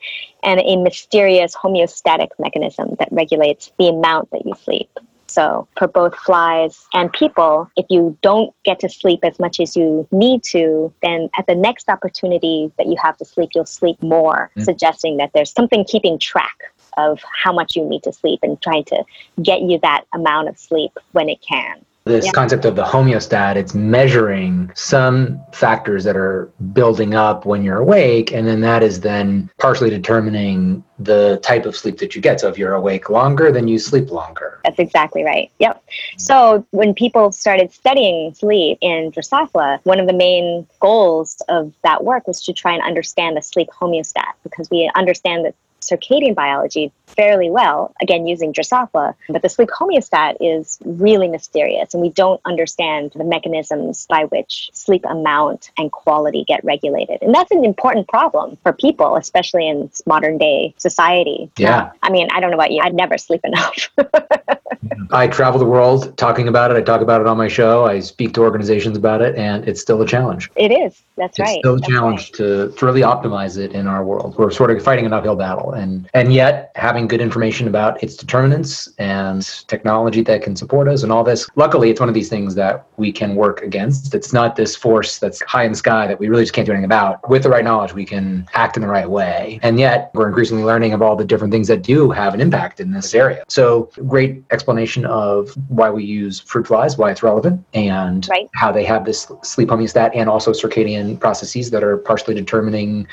and 0.43 0.61
a 0.61 0.77
mysterious 0.77 1.55
homeostatic 1.55 2.29
mechanism 2.37 2.95
that 2.99 3.09
regulates 3.11 3.71
the 3.77 3.89
amount 3.89 4.29
that 4.31 4.45
you 4.45 4.53
sleep. 4.63 4.89
So, 5.27 5.67
for 5.77 5.87
both 5.87 6.15
flies 6.15 6.87
and 6.91 7.13
people, 7.13 7.69
if 7.75 7.85
you 7.89 8.17
don't 8.21 8.51
get 8.65 8.79
to 8.79 8.89
sleep 8.89 9.19
as 9.23 9.37
much 9.39 9.59
as 9.59 9.77
you 9.77 10.07
need 10.11 10.43
to, 10.45 10.91
then 11.03 11.29
at 11.37 11.45
the 11.45 11.53
next 11.53 11.87
opportunity 11.87 12.71
that 12.77 12.87
you 12.87 12.95
have 13.01 13.15
to 13.17 13.25
sleep, 13.25 13.51
you'll 13.53 13.65
sleep 13.65 14.01
more, 14.01 14.49
mm-hmm. 14.51 14.63
suggesting 14.63 15.17
that 15.17 15.31
there's 15.33 15.51
something 15.51 15.85
keeping 15.85 16.17
track 16.17 16.73
of 16.99 17.21
how 17.43 17.53
much 17.53 17.75
you 17.75 17.85
need 17.87 18.03
to 18.03 18.13
sleep 18.13 18.39
and 18.43 18.61
trying 18.61 18.83
to 18.85 19.03
get 19.41 19.61
you 19.61 19.79
that 19.79 20.05
amount 20.13 20.49
of 20.49 20.57
sleep 20.57 20.91
when 21.13 21.29
it 21.29 21.41
can. 21.41 21.85
This 22.05 22.25
yeah. 22.25 22.31
concept 22.31 22.65
of 22.65 22.75
the 22.75 22.83
homeostat 22.83 23.55
it's 23.55 23.75
measuring 23.75 24.71
some 24.73 25.39
factors 25.51 26.03
that 26.05 26.15
are 26.15 26.49
building 26.73 27.13
up 27.13 27.45
when 27.45 27.61
you're 27.61 27.77
awake 27.77 28.31
and 28.31 28.47
then 28.47 28.61
that 28.61 28.81
is 28.81 29.01
then 29.01 29.49
partially 29.59 29.91
determining 29.91 30.83
the 30.97 31.39
type 31.43 31.65
of 31.65 31.75
sleep 31.75 31.99
that 31.99 32.15
you 32.15 32.21
get. 32.21 32.39
So 32.39 32.47
if 32.47 32.57
you're 32.57 32.73
awake 32.73 33.09
longer 33.09 33.51
then 33.51 33.67
you 33.67 33.77
sleep 33.77 34.09
longer. 34.09 34.59
That's 34.63 34.79
exactly 34.79 35.23
right. 35.23 35.51
Yep. 35.59 35.83
So 36.17 36.65
when 36.71 36.95
people 36.95 37.31
started 37.31 37.71
studying 37.71 38.33
sleep 38.33 38.79
in 38.81 39.11
drosophila 39.11 39.79
one 39.83 39.99
of 39.99 40.07
the 40.07 40.13
main 40.13 40.65
goals 40.79 41.39
of 41.47 41.73
that 41.83 42.03
work 42.03 42.25
was 42.27 42.43
to 42.45 42.53
try 42.53 42.73
and 42.73 42.81
understand 42.81 43.37
the 43.37 43.41
sleep 43.41 43.69
homeostat 43.69 44.33
because 44.43 44.69
we 44.71 44.89
understand 44.95 45.45
that 45.45 45.53
circadian 45.81 46.35
biology 46.35 46.91
fairly 47.07 47.49
well, 47.49 47.93
again, 48.01 48.27
using 48.27 48.53
Drosophila. 48.53 49.15
But 49.29 49.41
the 49.41 49.49
sleep 49.49 49.69
homeostat 49.69 50.37
is 50.39 50.79
really 50.85 51.27
mysterious, 51.27 51.93
and 51.93 52.01
we 52.01 52.09
don't 52.09 52.39
understand 52.45 53.11
the 53.15 53.23
mechanisms 53.23 54.05
by 54.07 54.25
which 54.25 54.69
sleep 54.73 55.05
amount 55.09 55.71
and 55.77 55.91
quality 55.91 56.43
get 56.47 56.63
regulated. 56.63 57.21
And 57.21 57.33
that's 57.33 57.51
an 57.51 57.65
important 57.65 58.07
problem 58.07 58.57
for 58.63 58.73
people, 58.73 59.15
especially 59.15 59.67
in 59.67 59.89
modern 60.05 60.37
day 60.37 60.73
society. 60.77 61.51
Yeah. 61.57 61.91
I 62.03 62.09
mean, 62.09 62.27
I 62.31 62.39
don't 62.39 62.51
know 62.51 62.57
about 62.57 62.71
you, 62.71 62.81
I'd 62.81 62.93
never 62.93 63.17
sleep 63.17 63.41
enough. 63.43 63.89
I 65.11 65.27
travel 65.27 65.59
the 65.59 65.65
world 65.65 66.17
talking 66.17 66.47
about 66.47 66.71
it. 66.71 66.77
I 66.77 66.81
talk 66.81 67.01
about 67.01 67.21
it 67.21 67.27
on 67.27 67.37
my 67.37 67.47
show. 67.47 67.85
I 67.85 67.99
speak 67.99 68.33
to 68.35 68.41
organizations 68.41 68.97
about 68.97 69.21
it, 69.21 69.35
and 69.35 69.67
it's 69.67 69.81
still 69.81 70.01
a 70.01 70.05
challenge. 70.05 70.49
It 70.55 70.71
is. 70.71 71.01
That's 71.17 71.37
it's 71.37 71.39
right. 71.39 71.49
It's 71.49 71.59
still 71.59 71.75
a 71.75 71.79
That's 71.79 71.91
challenge 71.91 72.19
right. 72.21 72.33
to, 72.35 72.73
to 72.77 72.85
really 72.85 73.01
optimize 73.01 73.57
it 73.57 73.73
in 73.73 73.87
our 73.87 74.03
world. 74.03 74.37
We're 74.37 74.51
sort 74.51 74.71
of 74.71 74.81
fighting 74.83 75.05
an 75.05 75.13
uphill 75.13 75.35
battle, 75.35 75.68
and 75.71 76.09
and 76.13 76.33
yet 76.33 76.71
having 76.75 77.07
good 77.07 77.21
information 77.21 77.67
about 77.67 78.01
its 78.03 78.15
determinants 78.15 78.89
and 78.97 79.43
technology 79.67 80.21
that 80.21 80.41
can 80.41 80.55
support 80.55 80.87
us 80.87 81.03
and 81.03 81.11
all 81.11 81.23
this. 81.23 81.47
Luckily, 81.55 81.89
it's 81.89 81.99
one 81.99 82.09
of 82.09 82.15
these 82.15 82.29
things 82.29 82.55
that 82.55 82.85
we 82.97 83.11
can 83.11 83.35
work 83.35 83.61
against. 83.61 84.13
It's 84.13 84.33
not 84.33 84.55
this 84.55 84.75
force 84.75 85.19
that's 85.19 85.41
high 85.43 85.63
in 85.63 85.71
the 85.71 85.77
sky 85.77 86.07
that 86.07 86.19
we 86.19 86.27
really 86.27 86.43
just 86.43 86.53
can't 86.53 86.65
do 86.65 86.71
anything 86.71 86.85
about. 86.85 87.27
With 87.29 87.43
the 87.43 87.49
right 87.49 87.63
knowledge, 87.63 87.93
we 87.93 88.05
can 88.05 88.47
act 88.53 88.77
in 88.77 88.81
the 88.81 88.87
right 88.87 89.09
way, 89.09 89.59
and 89.61 89.79
yet 89.79 90.11
we're 90.13 90.27
increasingly 90.27 90.63
learning 90.63 90.93
of 90.93 91.01
all 91.01 91.15
the 91.15 91.25
different 91.25 91.51
things 91.51 91.67
that 91.67 91.81
do 91.81 92.09
have 92.11 92.33
an 92.33 92.41
impact 92.41 92.79
in 92.79 92.91
this 92.91 93.13
area. 93.13 93.43
So, 93.47 93.89
great 94.07 94.43
explanation 94.51 95.05
of 95.05 95.55
why 95.67 95.89
we 95.89 96.03
use 96.03 96.39
fruit 96.39 96.67
flies, 96.67 96.97
why 96.97 97.11
it's 97.11 97.23
relevant, 97.23 97.63
and 97.73 98.27
Right. 98.29 98.49
how 98.53 98.71
they 98.71 98.83
have 98.83 99.05
this 99.05 99.31
sleep 99.43 99.69
homeostat 99.69 100.11
and 100.13 100.29
also 100.29 100.51
circadian 100.51 101.19
processes 101.19 101.71
that 101.71 101.83
are 101.83 101.97
partially 101.97 102.35
determining 102.35 103.07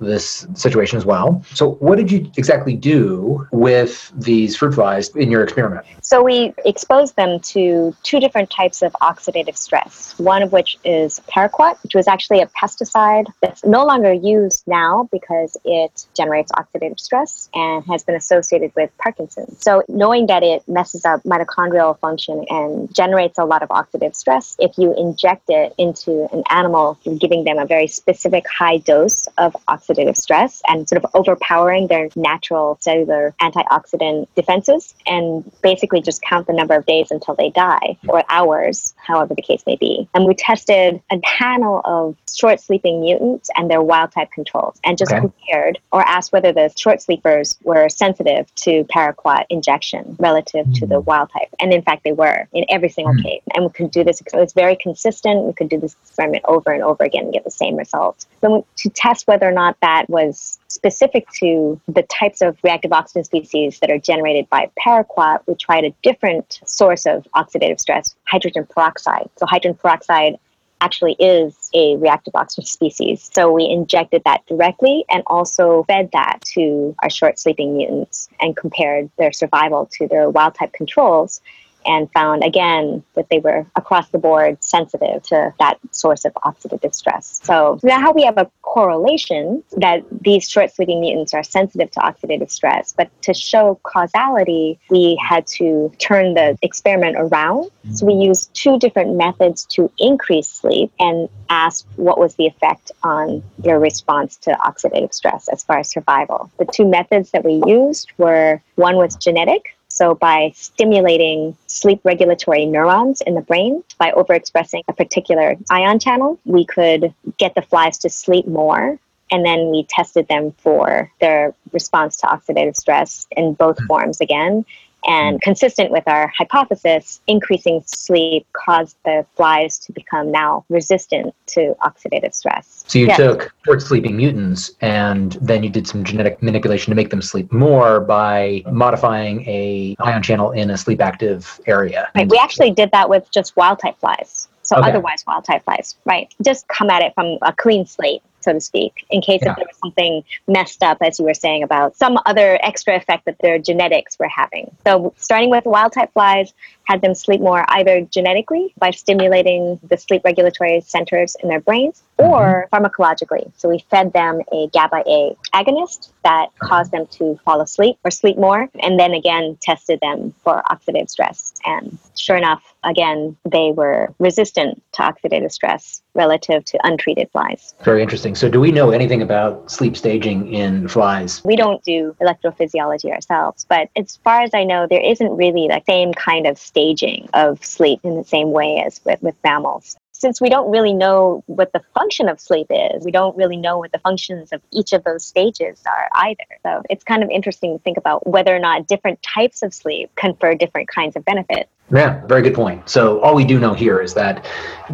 this 0.00 0.46
situation 0.54 0.96
as 0.96 1.04
well. 1.04 1.44
So, 1.54 1.72
what 1.74 1.96
did 1.96 2.10
you 2.10 2.30
exactly 2.36 2.74
do 2.74 3.46
with 3.52 4.12
these 4.16 4.56
fruit 4.56 4.74
flies 4.74 5.14
in 5.16 5.30
your 5.30 5.42
experiment? 5.42 5.86
So 6.02 6.22
we 6.22 6.52
exposed 6.64 7.16
them 7.16 7.38
to 7.40 7.94
two 8.02 8.20
different 8.20 8.50
types 8.50 8.82
of 8.82 8.92
oxidative 8.94 9.56
stress, 9.56 10.18
one 10.18 10.42
of 10.42 10.52
which 10.52 10.76
is 10.84 11.20
paraquat, 11.32 11.80
which 11.82 11.94
was 11.94 12.08
actually 12.08 12.40
a 12.40 12.46
pesticide 12.46 13.26
that's 13.40 13.64
no 13.64 13.84
longer 13.84 14.12
used 14.12 14.64
now 14.66 15.08
because 15.12 15.56
it 15.64 16.06
generates 16.16 16.50
oxidative 16.52 16.98
stress 16.98 17.48
and 17.54 17.84
has 17.84 18.02
been 18.02 18.14
associated 18.14 18.72
with 18.74 18.90
Parkinson's. 18.98 19.62
So 19.62 19.82
knowing 19.88 20.26
that 20.26 20.42
it 20.42 20.66
messes 20.66 21.04
up 21.04 21.22
mitochondrial 21.22 21.98
function 22.00 22.44
and 22.48 22.92
generates 22.94 23.38
a 23.38 23.44
lot 23.44 23.62
of 23.62 23.68
oxidative 23.68 24.16
stress, 24.16 24.56
if 24.58 24.78
you 24.78 24.94
inject 24.96 25.44
it 25.48 25.74
into 25.78 26.28
an 26.32 26.42
animal, 26.50 26.98
you're 27.04 27.18
giving 27.18 27.44
them 27.44 27.58
a 27.58 27.66
very 27.66 27.86
specific 27.86 28.46
high 28.48 28.78
dose 28.78 29.26
of 29.38 29.54
oxidative 29.68 29.89
stress 30.14 30.62
and 30.68 30.88
sort 30.88 31.02
of 31.04 31.10
overpowering 31.14 31.86
their 31.88 32.08
natural 32.16 32.78
cellular 32.80 33.34
antioxidant 33.40 34.26
defenses 34.36 34.94
and 35.06 35.50
basically 35.62 36.00
just 36.00 36.22
count 36.22 36.46
the 36.46 36.52
number 36.52 36.74
of 36.74 36.86
days 36.86 37.10
until 37.10 37.34
they 37.34 37.50
die 37.50 37.96
or 38.08 38.22
hours, 38.28 38.94
however 38.96 39.34
the 39.34 39.42
case 39.42 39.62
may 39.66 39.76
be. 39.76 40.08
And 40.14 40.26
we 40.26 40.34
tested 40.34 41.00
a 41.10 41.18
panel 41.18 41.80
of 41.84 42.16
short 42.34 42.60
sleeping 42.60 43.00
mutants 43.00 43.50
and 43.56 43.70
their 43.70 43.82
wild 43.82 44.12
type 44.12 44.30
controls 44.32 44.80
and 44.84 44.96
just 44.96 45.10
Okay. 45.12 45.20
compared 45.20 45.78
or 45.92 46.02
asked 46.02 46.32
whether 46.32 46.52
the 46.52 46.72
short 46.76 47.02
sleepers 47.02 47.58
were 47.64 47.88
sensitive 47.88 48.54
to 48.54 48.84
paraquat 48.84 49.44
injection 49.50 50.16
relative 50.18 50.72
to 50.74 50.86
the 50.86 51.00
wild 51.00 51.30
type. 51.32 51.48
And 51.58 51.72
in 51.72 51.82
fact, 51.82 52.04
they 52.04 52.12
were 52.12 52.46
in 52.52 52.64
every 52.68 52.88
single 52.88 53.14
Mm. 53.14 53.22
case. 53.24 53.42
And 53.54 53.64
we 53.64 53.70
could 53.70 53.90
do 53.90 54.04
this, 54.04 54.20
it 54.20 54.28
was 54.34 54.52
very 54.52 54.76
consistent. 54.76 55.44
We 55.44 55.52
could 55.52 55.68
do 55.68 55.78
this 55.78 55.96
experiment 56.02 56.44
over 56.46 56.70
and 56.70 56.82
over 56.82 57.02
again 57.02 57.24
and 57.24 57.32
get 57.32 57.44
the 57.44 57.50
same 57.50 57.76
results. 57.76 58.26
So 58.40 58.64
to 58.76 58.90
test 58.90 59.26
whether 59.26 59.48
or 59.48 59.52
not 59.52 59.79
that 59.80 60.08
was 60.08 60.58
specific 60.68 61.28
to 61.30 61.80
the 61.88 62.02
types 62.02 62.42
of 62.42 62.56
reactive 62.62 62.92
oxygen 62.92 63.24
species 63.24 63.78
that 63.80 63.90
are 63.90 63.98
generated 63.98 64.48
by 64.50 64.70
paraquat, 64.78 65.40
we 65.46 65.54
tried 65.54 65.84
a 65.84 65.94
different 66.02 66.60
source 66.64 67.06
of 67.06 67.26
oxidative 67.34 67.80
stress, 67.80 68.14
hydrogen 68.24 68.66
peroxide. 68.66 69.28
So 69.36 69.46
hydrogen 69.46 69.78
peroxide 69.80 70.38
actually 70.80 71.12
is 71.18 71.70
a 71.74 71.96
reactive 71.96 72.34
oxygen 72.34 72.66
species. 72.66 73.28
So 73.32 73.52
we 73.52 73.68
injected 73.68 74.22
that 74.24 74.46
directly 74.46 75.04
and 75.10 75.22
also 75.26 75.84
fed 75.84 76.10
that 76.12 76.40
to 76.54 76.94
our 77.02 77.10
short 77.10 77.38
sleeping 77.38 77.76
mutants 77.76 78.28
and 78.40 78.56
compared 78.56 79.10
their 79.18 79.32
survival 79.32 79.88
to 79.98 80.08
their 80.08 80.30
wild 80.30 80.54
type 80.54 80.72
controls 80.72 81.40
and 81.86 82.10
found 82.12 82.44
again 82.44 83.02
that 83.14 83.28
they 83.30 83.38
were 83.38 83.66
across 83.76 84.08
the 84.10 84.18
board 84.18 84.62
sensitive 84.62 85.22
to 85.24 85.52
that 85.58 85.78
source 85.90 86.24
of 86.24 86.32
oxidative 86.34 86.94
stress. 86.94 87.40
So 87.42 87.78
now 87.82 88.12
we 88.12 88.24
have 88.24 88.38
a 88.38 88.50
correlation 88.62 89.62
that 89.76 90.02
these 90.20 90.48
short 90.48 90.72
sleeping 90.72 91.00
mutants 91.00 91.34
are 91.34 91.42
sensitive 91.42 91.90
to 91.92 92.00
oxidative 92.00 92.50
stress, 92.50 92.92
but 92.92 93.10
to 93.22 93.34
show 93.34 93.80
causality, 93.82 94.78
we 94.90 95.20
had 95.20 95.46
to 95.48 95.92
turn 95.98 96.34
the 96.34 96.56
experiment 96.62 97.16
around. 97.18 97.70
So 97.94 98.06
we 98.06 98.12
mm-hmm. 98.12 98.22
used 98.22 98.54
two 98.54 98.78
different 98.78 99.16
methods 99.16 99.64
to 99.66 99.90
increase 99.98 100.48
sleep 100.48 100.92
and 100.98 101.28
asked 101.48 101.86
what 101.96 102.18
was 102.18 102.34
the 102.36 102.46
effect 102.46 102.92
on 103.02 103.42
their 103.58 103.80
response 103.80 104.36
to 104.36 104.52
oxidative 104.52 105.12
stress 105.12 105.48
as 105.48 105.64
far 105.64 105.78
as 105.78 105.90
survival. 105.90 106.50
The 106.58 106.66
two 106.66 106.86
methods 106.86 107.30
that 107.30 107.44
we 107.44 107.62
used 107.66 108.12
were 108.18 108.62
one 108.76 108.96
was 108.96 109.16
genetic, 109.16 109.76
so, 110.00 110.14
by 110.14 110.52
stimulating 110.54 111.54
sleep 111.66 112.00
regulatory 112.04 112.64
neurons 112.64 113.20
in 113.20 113.34
the 113.34 113.42
brain, 113.42 113.84
by 113.98 114.12
overexpressing 114.12 114.80
a 114.88 114.94
particular 114.94 115.56
ion 115.68 115.98
channel, 115.98 116.40
we 116.46 116.64
could 116.64 117.12
get 117.36 117.54
the 117.54 117.60
flies 117.60 117.98
to 117.98 118.08
sleep 118.08 118.46
more. 118.46 118.98
And 119.30 119.44
then 119.44 119.70
we 119.70 119.84
tested 119.90 120.26
them 120.26 120.52
for 120.52 121.12
their 121.20 121.54
response 121.72 122.16
to 122.16 122.28
oxidative 122.28 122.78
stress 122.78 123.26
in 123.36 123.52
both 123.52 123.78
hmm. 123.78 123.86
forms 123.88 124.22
again. 124.22 124.64
And 125.06 125.36
hmm. 125.36 125.38
consistent 125.38 125.90
with 125.90 126.06
our 126.06 126.28
hypothesis, 126.36 127.20
increasing 127.26 127.82
sleep 127.86 128.46
caused 128.52 128.96
the 129.04 129.24
flies 129.36 129.78
to 129.80 129.92
become 129.92 130.30
now 130.30 130.64
resistant 130.68 131.34
to 131.48 131.74
oxidative 131.82 132.34
stress. 132.34 132.84
So, 132.86 132.98
you 132.98 133.06
Yes. 133.06 133.16
took 133.16 133.52
short 133.64 133.82
sleeping 133.82 134.16
mutants 134.16 134.72
and 134.80 135.32
then 135.40 135.62
you 135.62 135.70
did 135.70 135.86
some 135.86 136.04
genetic 136.04 136.42
manipulation 136.42 136.90
to 136.90 136.94
make 136.94 137.10
them 137.10 137.22
sleep 137.22 137.52
more 137.52 138.00
by 138.00 138.62
modifying 138.70 139.42
a 139.48 139.96
ion 140.00 140.22
channel 140.22 140.50
in 140.50 140.70
a 140.70 140.76
sleep 140.76 141.00
active 141.00 141.60
area. 141.66 142.08
Right. 142.14 142.28
We 142.28 142.38
actually 142.38 142.72
did 142.72 142.90
that 142.92 143.08
with 143.08 143.30
just 143.30 143.56
wild 143.56 143.78
type 143.78 143.98
flies. 143.98 144.48
So 144.62 144.76
Okay. 144.76 144.90
otherwise 144.90 145.24
wild 145.26 145.44
type 145.44 145.64
flies, 145.64 145.96
right? 146.04 146.32
Just 146.42 146.68
come 146.68 146.90
at 146.90 147.02
it 147.02 147.12
from 147.14 147.38
a 147.42 147.52
clean 147.52 147.86
slate, 147.86 148.22
so 148.40 148.52
to 148.52 148.60
speak, 148.60 149.04
in 149.10 149.20
case 149.20 149.40
Yeah. 149.42 149.50
if 149.50 149.56
there 149.56 149.66
was 149.66 149.78
something 149.78 150.24
messed 150.48 150.82
up, 150.82 150.98
as 151.00 151.18
you 151.18 151.24
were 151.24 151.34
saying 151.34 151.62
about 151.62 151.96
some 151.96 152.18
other 152.26 152.58
extra 152.62 152.96
effect 152.96 153.24
that 153.26 153.38
their 153.40 153.58
genetics 153.58 154.18
were 154.18 154.28
having. 154.28 154.70
So 154.86 155.12
starting 155.16 155.50
with 155.50 155.64
wild 155.64 155.92
type 155.92 156.12
flies, 156.12 156.52
had 156.84 157.02
them 157.02 157.14
sleep 157.14 157.40
more 157.40 157.64
either 157.68 158.00
genetically 158.00 158.74
by 158.78 158.90
stimulating 158.90 159.78
the 159.88 159.96
sleep 159.96 160.22
regulatory 160.24 160.80
centers 160.80 161.36
in 161.40 161.48
their 161.48 161.60
brains 161.60 162.02
mm-hmm. 162.18 162.28
or 162.28 162.68
pharmacologically. 162.72 163.52
So 163.56 163.68
we 163.68 163.84
fed 163.90 164.12
them 164.12 164.40
a 164.52 164.68
GABA 164.72 165.04
A 165.06 165.36
agonist 165.54 166.10
that 166.24 166.48
caused 166.58 166.90
them 166.90 167.06
to 167.12 167.38
fall 167.44 167.60
asleep 167.60 167.96
or 168.04 168.10
sleep 168.10 168.36
more, 168.36 168.68
and 168.82 168.98
then 168.98 169.12
again 169.12 169.56
tested 169.60 170.00
them 170.00 170.34
for 170.42 170.62
oxidative 170.68 171.10
stress. 171.10 171.54
And 171.64 171.96
sure 172.16 172.36
enough, 172.36 172.62
again, 172.82 173.36
they 173.48 173.70
were 173.70 174.12
resistant 174.18 174.82
to 174.94 175.02
oxidative 175.02 175.52
stress 175.52 176.02
relative 176.14 176.64
to 176.66 176.78
untreated 176.84 177.30
flies. 177.30 177.74
Very 177.82 178.02
interesting. 178.02 178.34
So, 178.34 178.48
do 178.48 178.60
we 178.60 178.72
know 178.72 178.90
anything 178.90 179.22
about 179.22 179.70
sleep 179.70 179.96
staging 179.96 180.52
in 180.52 180.88
flies? 180.88 181.42
We 181.44 181.56
don't 181.56 181.82
do 181.82 182.16
electrophysiology 182.20 183.10
ourselves, 183.12 183.66
but 183.68 183.88
as 183.96 184.16
far 184.24 184.42
as 184.42 184.50
I 184.54 184.64
know, 184.64 184.86
there 184.88 185.02
isn't 185.02 185.36
really 185.36 185.68
the 185.68 185.82
same 185.86 186.12
kind 186.14 186.46
of 186.46 186.58
staging 186.58 187.28
of 187.34 187.64
sleep 187.64 188.00
in 188.04 188.16
the 188.16 188.24
same 188.24 188.52
way 188.52 188.82
as 188.84 189.00
with, 189.04 189.22
with 189.22 189.34
mammals. 189.44 189.96
Since 190.12 190.38
we 190.38 190.50
don't 190.50 190.70
really 190.70 190.92
know 190.92 191.42
what 191.46 191.72
the 191.72 191.80
function 191.94 192.28
of 192.28 192.38
sleep 192.38 192.66
is, 192.68 193.02
we 193.06 193.10
don't 193.10 193.34
really 193.38 193.56
know 193.56 193.78
what 193.78 193.90
the 193.92 193.98
functions 194.00 194.52
of 194.52 194.60
each 194.70 194.92
of 194.92 195.02
those 195.04 195.24
stages 195.24 195.82
are 195.86 196.10
either. 196.12 196.44
So 196.62 196.82
it's 196.90 197.02
kind 197.04 197.22
of 197.22 197.30
interesting 197.30 197.78
to 197.78 197.82
think 197.82 197.96
about 197.96 198.26
whether 198.26 198.54
or 198.54 198.58
not 198.58 198.86
different 198.86 199.22
types 199.22 199.62
of 199.62 199.72
sleep 199.72 200.14
confer 200.16 200.54
different 200.54 200.88
kinds 200.88 201.16
of 201.16 201.24
benefits. 201.24 201.70
Yeah, 201.92 202.24
very 202.26 202.42
good 202.42 202.54
point. 202.54 202.88
So, 202.88 203.20
all 203.20 203.34
we 203.34 203.44
do 203.44 203.58
know 203.58 203.74
here 203.74 204.00
is 204.00 204.14
that 204.14 204.46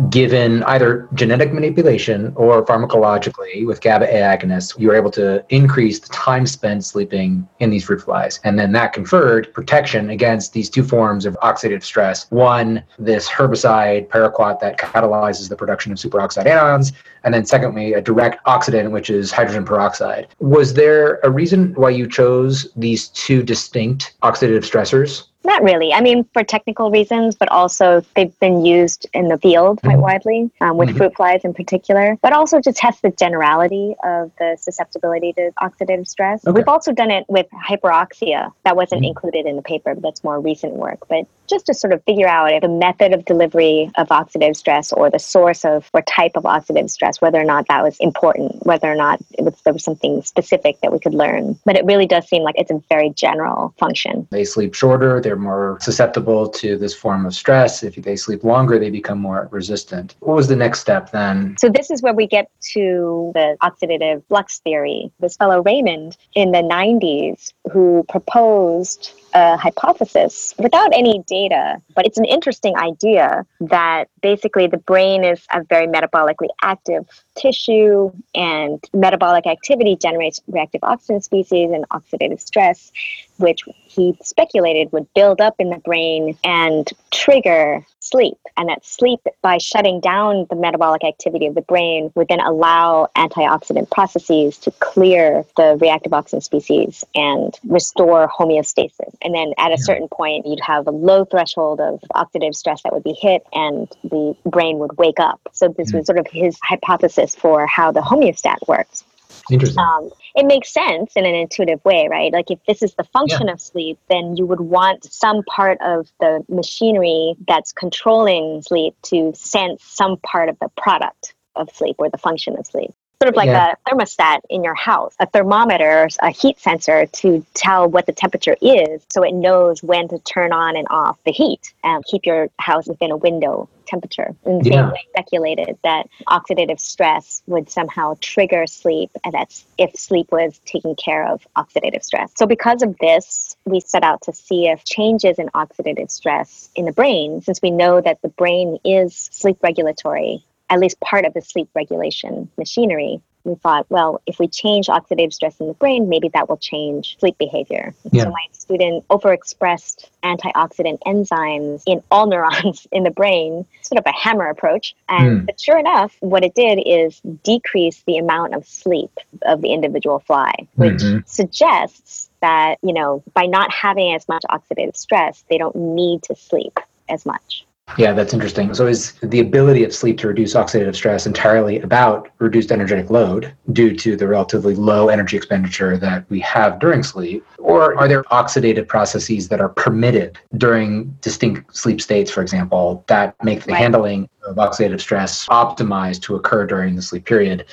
given 0.09 0.63
either 0.65 1.09
genetic 1.13 1.53
manipulation 1.53 2.33
or 2.37 2.65
pharmacologically 2.65 3.67
with 3.67 3.83
GABA 3.83 4.07
A 4.07 4.37
agonists, 4.37 4.79
you 4.79 4.89
were 4.89 4.95
able 4.95 5.11
to 5.13 5.45
increase 5.51 6.01
the 6.01 6.09
time 6.09 6.47
spent 6.47 6.85
sleeping 6.85 7.47
in 7.61 7.69
these 7.69 7.85
fruit 7.85 8.01
flies. 8.01 8.41
And 8.45 8.59
then 8.59 8.73
that 8.73 8.95
conferred 8.95 9.53
protection 9.53 10.11
against 10.11 10.55
these 10.55 10.71
two 10.71 10.83
forms 10.83 11.27
of 11.27 11.35
oxidative 11.43 11.83
stress. 11.83 12.31
One, 12.31 12.83
this 12.99 13.29
herbicide, 13.29 14.09
paraquat, 14.09 14.61
that 14.61 14.79
catalyzes 14.79 15.51
the 15.51 15.57
production 15.57 15.93
of 15.93 15.99
superoxide 15.99 16.47
anions. 16.47 16.93
And 17.25 17.35
then, 17.35 17.45
secondly, 17.45 17.93
a 17.93 18.01
direct 18.01 18.43
oxidant, 18.47 18.91
which 18.91 19.11
is 19.11 19.33
hydrogen 19.33 19.65
peroxide. 19.65 20.29
Was 20.39 20.75
there 20.75 21.19
a 21.25 21.31
reason 21.31 21.75
why 21.75 21.91
you 21.91 22.07
chose 22.09 22.69
these 22.77 23.09
two 23.09 23.43
distinct 23.43 24.15
oxidative 24.23 24.65
stressors? 24.65 25.25
Not 25.47 25.63
really. 25.63 25.93
I 25.93 26.01
mean, 26.01 26.25
for 26.33 26.43
technical 26.43 26.91
reasons, 26.91 27.37
but 27.37 27.49
also 27.51 28.05
they've 28.17 28.37
been 28.41 28.65
used 28.65 29.07
in 29.15 29.29
the 29.29 29.39
field 29.39 29.81
quite 29.81 29.93
mm-hmm. 29.93 30.01
widely 30.01 30.51
um, 30.61 30.77
with 30.77 30.89
mm-hmm. 30.89 30.99
fruit 30.99 31.15
flies 31.15 31.43
in 31.45 31.55
particular, 31.55 32.19
but 32.21 32.33
also 32.33 32.61
to 32.61 32.73
test 32.73 33.03
the 33.03 33.11
generality 33.11 33.95
of 34.03 34.33
the 34.41 34.57
susceptibility 34.61 35.33
to 35.35 35.53
oxidative 35.63 36.09
stress. 36.09 36.45
Okay. 36.45 36.53
We've 36.53 36.67
also 36.67 36.91
done 36.91 37.13
it 37.13 37.27
with 37.29 37.47
hyperoxia. 37.51 38.53
That 38.65 38.75
wasn't 38.75 39.03
mm-hmm. 39.03 39.11
included 39.11 39.47
in 39.47 39.55
the 39.55 39.63
paper, 39.63 39.95
but 39.95 40.03
that's 40.03 40.25
more 40.25 40.41
recent 40.41 40.75
work. 40.75 41.07
But 41.09 41.29
just 41.47 41.67
to 41.67 41.75
sort 41.75 41.93
of 41.93 42.03
figure 42.03 42.27
out 42.27 42.53
if 42.53 42.63
the 42.63 42.69
method 42.69 43.15
of 43.15 43.25
delivery 43.25 43.89
of 43.97 44.09
oxidative 44.09 44.57
stress 44.57 44.93
or 44.93 45.11
the 45.11 45.21
source 45.21 45.65
of 45.65 45.89
or 45.93 46.03
type 46.03 46.33
of 46.35 46.43
oxidative 46.43 46.91
stress, 46.91 47.21
whether 47.21 47.41
or 47.41 47.45
not 47.45 47.69
that 47.69 47.85
was 47.85 47.97
important, 48.01 48.67
whether 48.67 48.91
or 48.91 48.97
not 48.97 49.23
was, 49.39 49.55
there 49.63 49.73
was 49.73 49.85
something 49.85 50.23
specific 50.23 50.81
that 50.81 50.93
we 50.93 50.99
could 50.99 51.15
learn. 51.15 51.57
But 51.65 51.77
it 51.77 51.85
really 51.85 52.07
does 52.07 52.29
seem 52.29 52.43
like 52.43 52.57
it's 52.59 52.73
a 52.73 52.83
very 52.89 53.11
general 53.11 53.73
function. 53.79 54.27
They 54.33 54.45
sleep 54.45 54.75
shorter, 54.75 55.21
they're 55.21 55.36
more 55.39 55.79
susceptible 55.81 56.49
to 56.49 56.77
this 56.77 56.95
form 56.95 57.27
of 57.27 57.35
stress. 57.35 57.83
If 57.83 57.97
they 57.97 58.17
sleep 58.17 58.45
longer, 58.45 58.79
they 58.79 58.91
become 58.91 59.19
more 59.19 59.49
resistant. 59.51 60.15
What 60.21 60.37
was 60.37 60.49
the 60.49 60.57
next 60.57 60.81
step 60.81 61.11
then? 61.11 61.57
So 61.59 61.69
this 61.69 61.91
is 61.91 62.03
where 62.03 62.15
we 62.15 62.27
get 62.27 62.51
to 62.73 63.33
the 63.35 63.57
oxidative 63.63 64.25
flux 64.29 64.59
theory. 64.61 65.11
This 65.21 65.37
fellow 65.37 65.63
Reimund 65.63 66.17
in 66.35 66.53
the 66.53 66.63
90s 66.63 67.53
who 67.73 68.05
proposed 68.09 69.13
a 69.35 69.57
hypothesis 69.57 70.55
without 70.59 70.95
any 70.95 71.23
data, 71.27 71.83
but 71.95 72.07
it's 72.07 72.17
an 72.17 72.25
interesting 72.25 72.77
idea 72.77 73.45
that 73.61 74.09
basically 74.23 74.67
the 74.67 74.79
brain 74.79 75.25
is 75.25 75.45
a 75.53 75.63
very 75.65 75.87
metabolically 75.87 76.49
active 76.63 77.07
tissue 77.35 78.11
and 78.35 78.83
metabolic 78.95 79.47
activity 79.47 79.95
generates 79.95 80.41
reactive 80.47 80.83
oxygen 80.83 81.21
species 81.21 81.71
and 81.71 81.87
oxidative 81.91 82.41
stress, 82.41 82.91
which 83.37 83.61
he 83.97 84.17
speculated 84.23 84.93
would 84.93 85.13
build 85.15 85.41
up 85.41 85.55
in 85.59 85.71
the 85.71 85.79
brain 85.79 86.37
and 86.45 86.89
trigger 87.11 87.85
sleep. 88.01 88.39
And 88.57 88.69
that 88.69 88.85
sleep, 88.85 89.21
by 89.43 89.59
shutting 89.59 90.01
down 90.01 90.47
the 90.49 90.57
metabolic 90.57 91.05
activity 91.05 91.47
of 91.47 91.55
the 91.55 91.63
brain, 91.63 92.13
would 92.15 92.29
then 92.29 92.41
allow 92.41 93.09
antioxidant 93.17 93.91
processes 93.91 94.59
to 94.59 94.71
clear 94.73 95.45
the 95.57 95.77
reactive 95.81 96.13
oxygen 96.13 96.41
species 96.41 97.05
and 97.15 97.59
restore 97.65 98.29
homeostasis. 98.29 99.15
And 99.23 99.35
then 99.35 99.53
at 99.59 99.73
a 99.73 99.79
certain 99.79 100.09
point, 100.09 100.47
you'd 100.47 100.61
have 100.61 100.87
a 100.87 100.93
low 100.93 101.25
threshold 101.25 101.81
of 101.81 102.01
oxidative 102.15 102.55
stress 102.55 102.83
that 102.83 102.93
would 102.93 103.05
be 103.05 103.17
hit 103.21 103.43
and 103.53 103.89
the 104.05 104.37
brain 104.47 104.79
would 104.79 104.97
wake 104.99 105.19
up. 105.19 105.41
So 105.53 105.69
this 105.69 105.91
hmm. 105.91 105.99
was 105.99 106.07
sort 106.07 106.19
of 106.19 106.27
his 106.31 106.59
hypothesis 106.63 107.35
for 107.35 107.67
how 107.67 107.91
the 107.91 108.01
homeostat 108.01 108.67
works. 108.69 109.05
Interesting. 109.51 109.83
Um, 109.83 110.11
it 110.35 110.47
makes 110.47 110.73
sense 110.73 111.13
in 111.17 111.25
an 111.25 111.35
intuitive 111.35 111.85
way, 111.85 112.09
right? 112.11 112.33
Like 112.33 112.51
if 112.51 112.59
this 112.67 112.83
is 112.83 112.95
the 112.95 113.05
function 113.05 113.47
yeah. 113.47 113.55
of 113.55 113.61
sleep, 113.61 113.99
then 114.09 114.37
you 114.37 114.47
would 114.47 114.61
want 114.61 115.05
some 115.05 115.43
part 115.45 115.79
of 115.81 116.11
the 116.21 116.45
machinery 116.49 117.35
that's 117.47 117.73
controlling 117.73 118.63
sleep 118.63 118.95
to 119.05 119.33
sense 119.35 119.83
some 119.85 120.17
part 120.19 120.49
of 120.49 120.59
the 120.59 120.69
product 120.77 121.35
of 121.55 121.71
sleep 121.75 121.97
or 121.99 122.11
the 122.11 122.19
function 122.19 122.59
of 122.59 122.67
sleep 122.67 122.93
sort 123.23 123.31
of 123.31 123.37
like 123.37 123.47
yeah. 123.47 123.73
a 123.87 123.91
thermostat 123.91 124.41
in 124.51 124.63
your 124.63 124.75
house, 124.75 125.15
a 125.19 125.27
thermometer, 125.27 126.09
a 126.21 126.31
heat 126.31 126.59
sensor 126.61 127.07
to 127.07 127.45
tell 127.55 127.89
what 127.89 128.07
the 128.07 128.13
temperature 128.13 128.57
is 128.61 129.03
so 129.11 129.23
it 129.23 129.33
knows 129.33 129.83
when 129.83 130.09
to 130.09 130.19
turn 130.21 130.53
on 130.53 130.77
and 130.77 130.87
off 130.91 131.19
the 131.25 131.33
heat 131.33 131.73
and 131.83 132.05
keep 132.05 132.27
your 132.27 132.49
house 132.59 132.87
within 132.87 133.11
a 133.11 133.17
window 133.17 133.69
temperature. 133.87 134.35
And 134.45 134.65
yeah. 134.65 134.73
same 134.73 134.91
way 134.91 135.07
speculated 135.11 135.79
that 135.85 136.09
oxidative 136.29 136.81
stress 136.81 137.43
would 137.47 137.71
somehow 137.71 138.17
trigger 138.21 138.67
sleep 138.67 139.11
and 139.25 139.35
that's 139.35 139.65
if 139.79 139.95
sleep 139.97 140.31
was 140.33 140.61
taking 140.65 140.95
care 140.97 141.27
of 141.27 141.47
oxidative 141.57 142.03
stress. 142.03 142.33
So 142.37 142.47
because 142.47 142.83
of 142.83 142.97
this, 142.99 143.57
we 143.65 143.81
set 143.81 144.03
out 144.03 144.23
to 144.23 144.33
see 144.33 144.69
if 144.69 144.85
changes 144.85 145.39
in 145.39 145.49
oxidative 145.49 146.11
stress 146.11 146.71
in 146.75 146.85
the 146.85 146.93
brain, 146.93 147.43
since 147.43 147.61
we 147.63 147.71
know 147.71 148.01
that 148.01 148.23
the 148.23 148.29
brain 148.29 148.79
is 148.85 149.15
sleep 149.33 149.59
regulatory 149.63 150.45
at 150.69 150.81
least 150.81 150.99
part 151.01 151.25
of 151.25 151.35
the 151.35 151.41
sleep 151.41 151.69
regulation 151.75 152.51
machinery, 152.57 153.21
we 153.47 153.55
thought, 153.55 153.87
well, 153.89 154.21
if 154.27 154.39
we 154.39 154.49
change 154.49 154.89
oxidative 154.89 155.33
stress 155.33 155.59
in 155.61 155.69
the 155.69 155.75
brain, 155.75 156.09
maybe 156.09 156.29
that 156.31 156.49
will 156.49 156.57
change 156.57 157.17
sleep 157.19 157.39
behavior. 157.39 157.95
Yeah. 158.11 158.25
So 158.25 158.31
my 158.31 158.47
student 158.53 159.07
overexpressed 159.09 160.09
antioxidant 160.23 160.99
enzymes 161.07 161.83
in 161.87 162.03
all 162.11 162.27
neurons 162.31 162.87
in 162.91 163.05
the 163.05 163.11
brain, 163.11 163.65
sort 163.83 163.99
of 163.99 164.07
a 164.07 164.13
hammer 164.13 164.49
approach. 164.49 164.95
And 165.09 165.43
mm. 165.43 165.47
but 165.47 165.61
sure 165.61 165.79
enough, 165.79 166.17
what 166.21 166.45
it 166.45 166.55
did 166.55 166.83
is 166.85 167.21
decrease 167.45 168.03
the 168.07 168.19
amount 168.19 168.55
of 168.55 168.67
sleep 168.67 169.11
of 169.43 169.63
the 169.63 169.73
individual 169.73 170.19
fly, 170.19 170.53
which 170.75 170.95
mm-hmm. 170.95 171.21
suggests 171.27 172.29
that, 172.41 172.79
you 172.83 172.93
know, 172.93 173.23
by 173.35 173.47
not 173.47 173.73
having 173.73 174.15
as 174.15 174.29
much 174.29 174.43
oxidative 174.51 174.97
stress, 174.97 175.45
they 175.49 175.59
don't 175.59 175.77
need 175.77 176.23
to 176.25 176.35
sleep 176.35 176.79
as 177.09 177.25
much. 177.25 177.66
Yeah, 177.99 178.13
that's 178.13 178.35
interesting. 178.35 178.75
So, 178.75 178.87
is 178.87 179.13
the 179.23 179.41
ability 179.41 179.85
of 179.85 179.95
sleep 179.95 180.19
to 180.19 180.29
reduce 180.29 180.55
oxidative 180.55 180.95
stress 180.95 181.27
entirely 181.27 181.79
about 181.81 182.29
reduced 182.39 182.71
energetic 182.71 183.11
load 183.11 183.55
due 183.73 183.97
to 183.97 184.17
the 184.17 184.27
relatively 184.27 184.75
low 184.75 185.09
energy 185.09 185.37
expenditure 185.37 185.97
that 185.97 186.29
we 186.29 186.41
have 186.41 186.79
during 186.79 187.03
sleep? 187.03 187.47
Or 187.59 187.97
are 187.97 188.09
there 188.09 188.25
oxidative 188.25 188.87
processes 188.87 189.49
that 189.49 189.61
are 189.61 189.71
permitted 189.71 190.39
during 190.57 191.17
distinct 191.21 191.77
sleep 191.77 192.01
states, 192.01 192.31
for 192.31 192.43
example, 192.43 193.05
that 193.07 193.35
make 193.43 193.65
the 193.65 193.73
right. 193.73 193.81
handling 193.81 194.29
of 194.47 194.57
oxidative 194.57 195.01
stress 195.01 195.47
optimized 195.49 196.23
to 196.23 196.37
occur 196.37 196.67
during 196.67 196.97
the 196.97 197.03
sleep 197.03 197.25
period. 197.25 197.65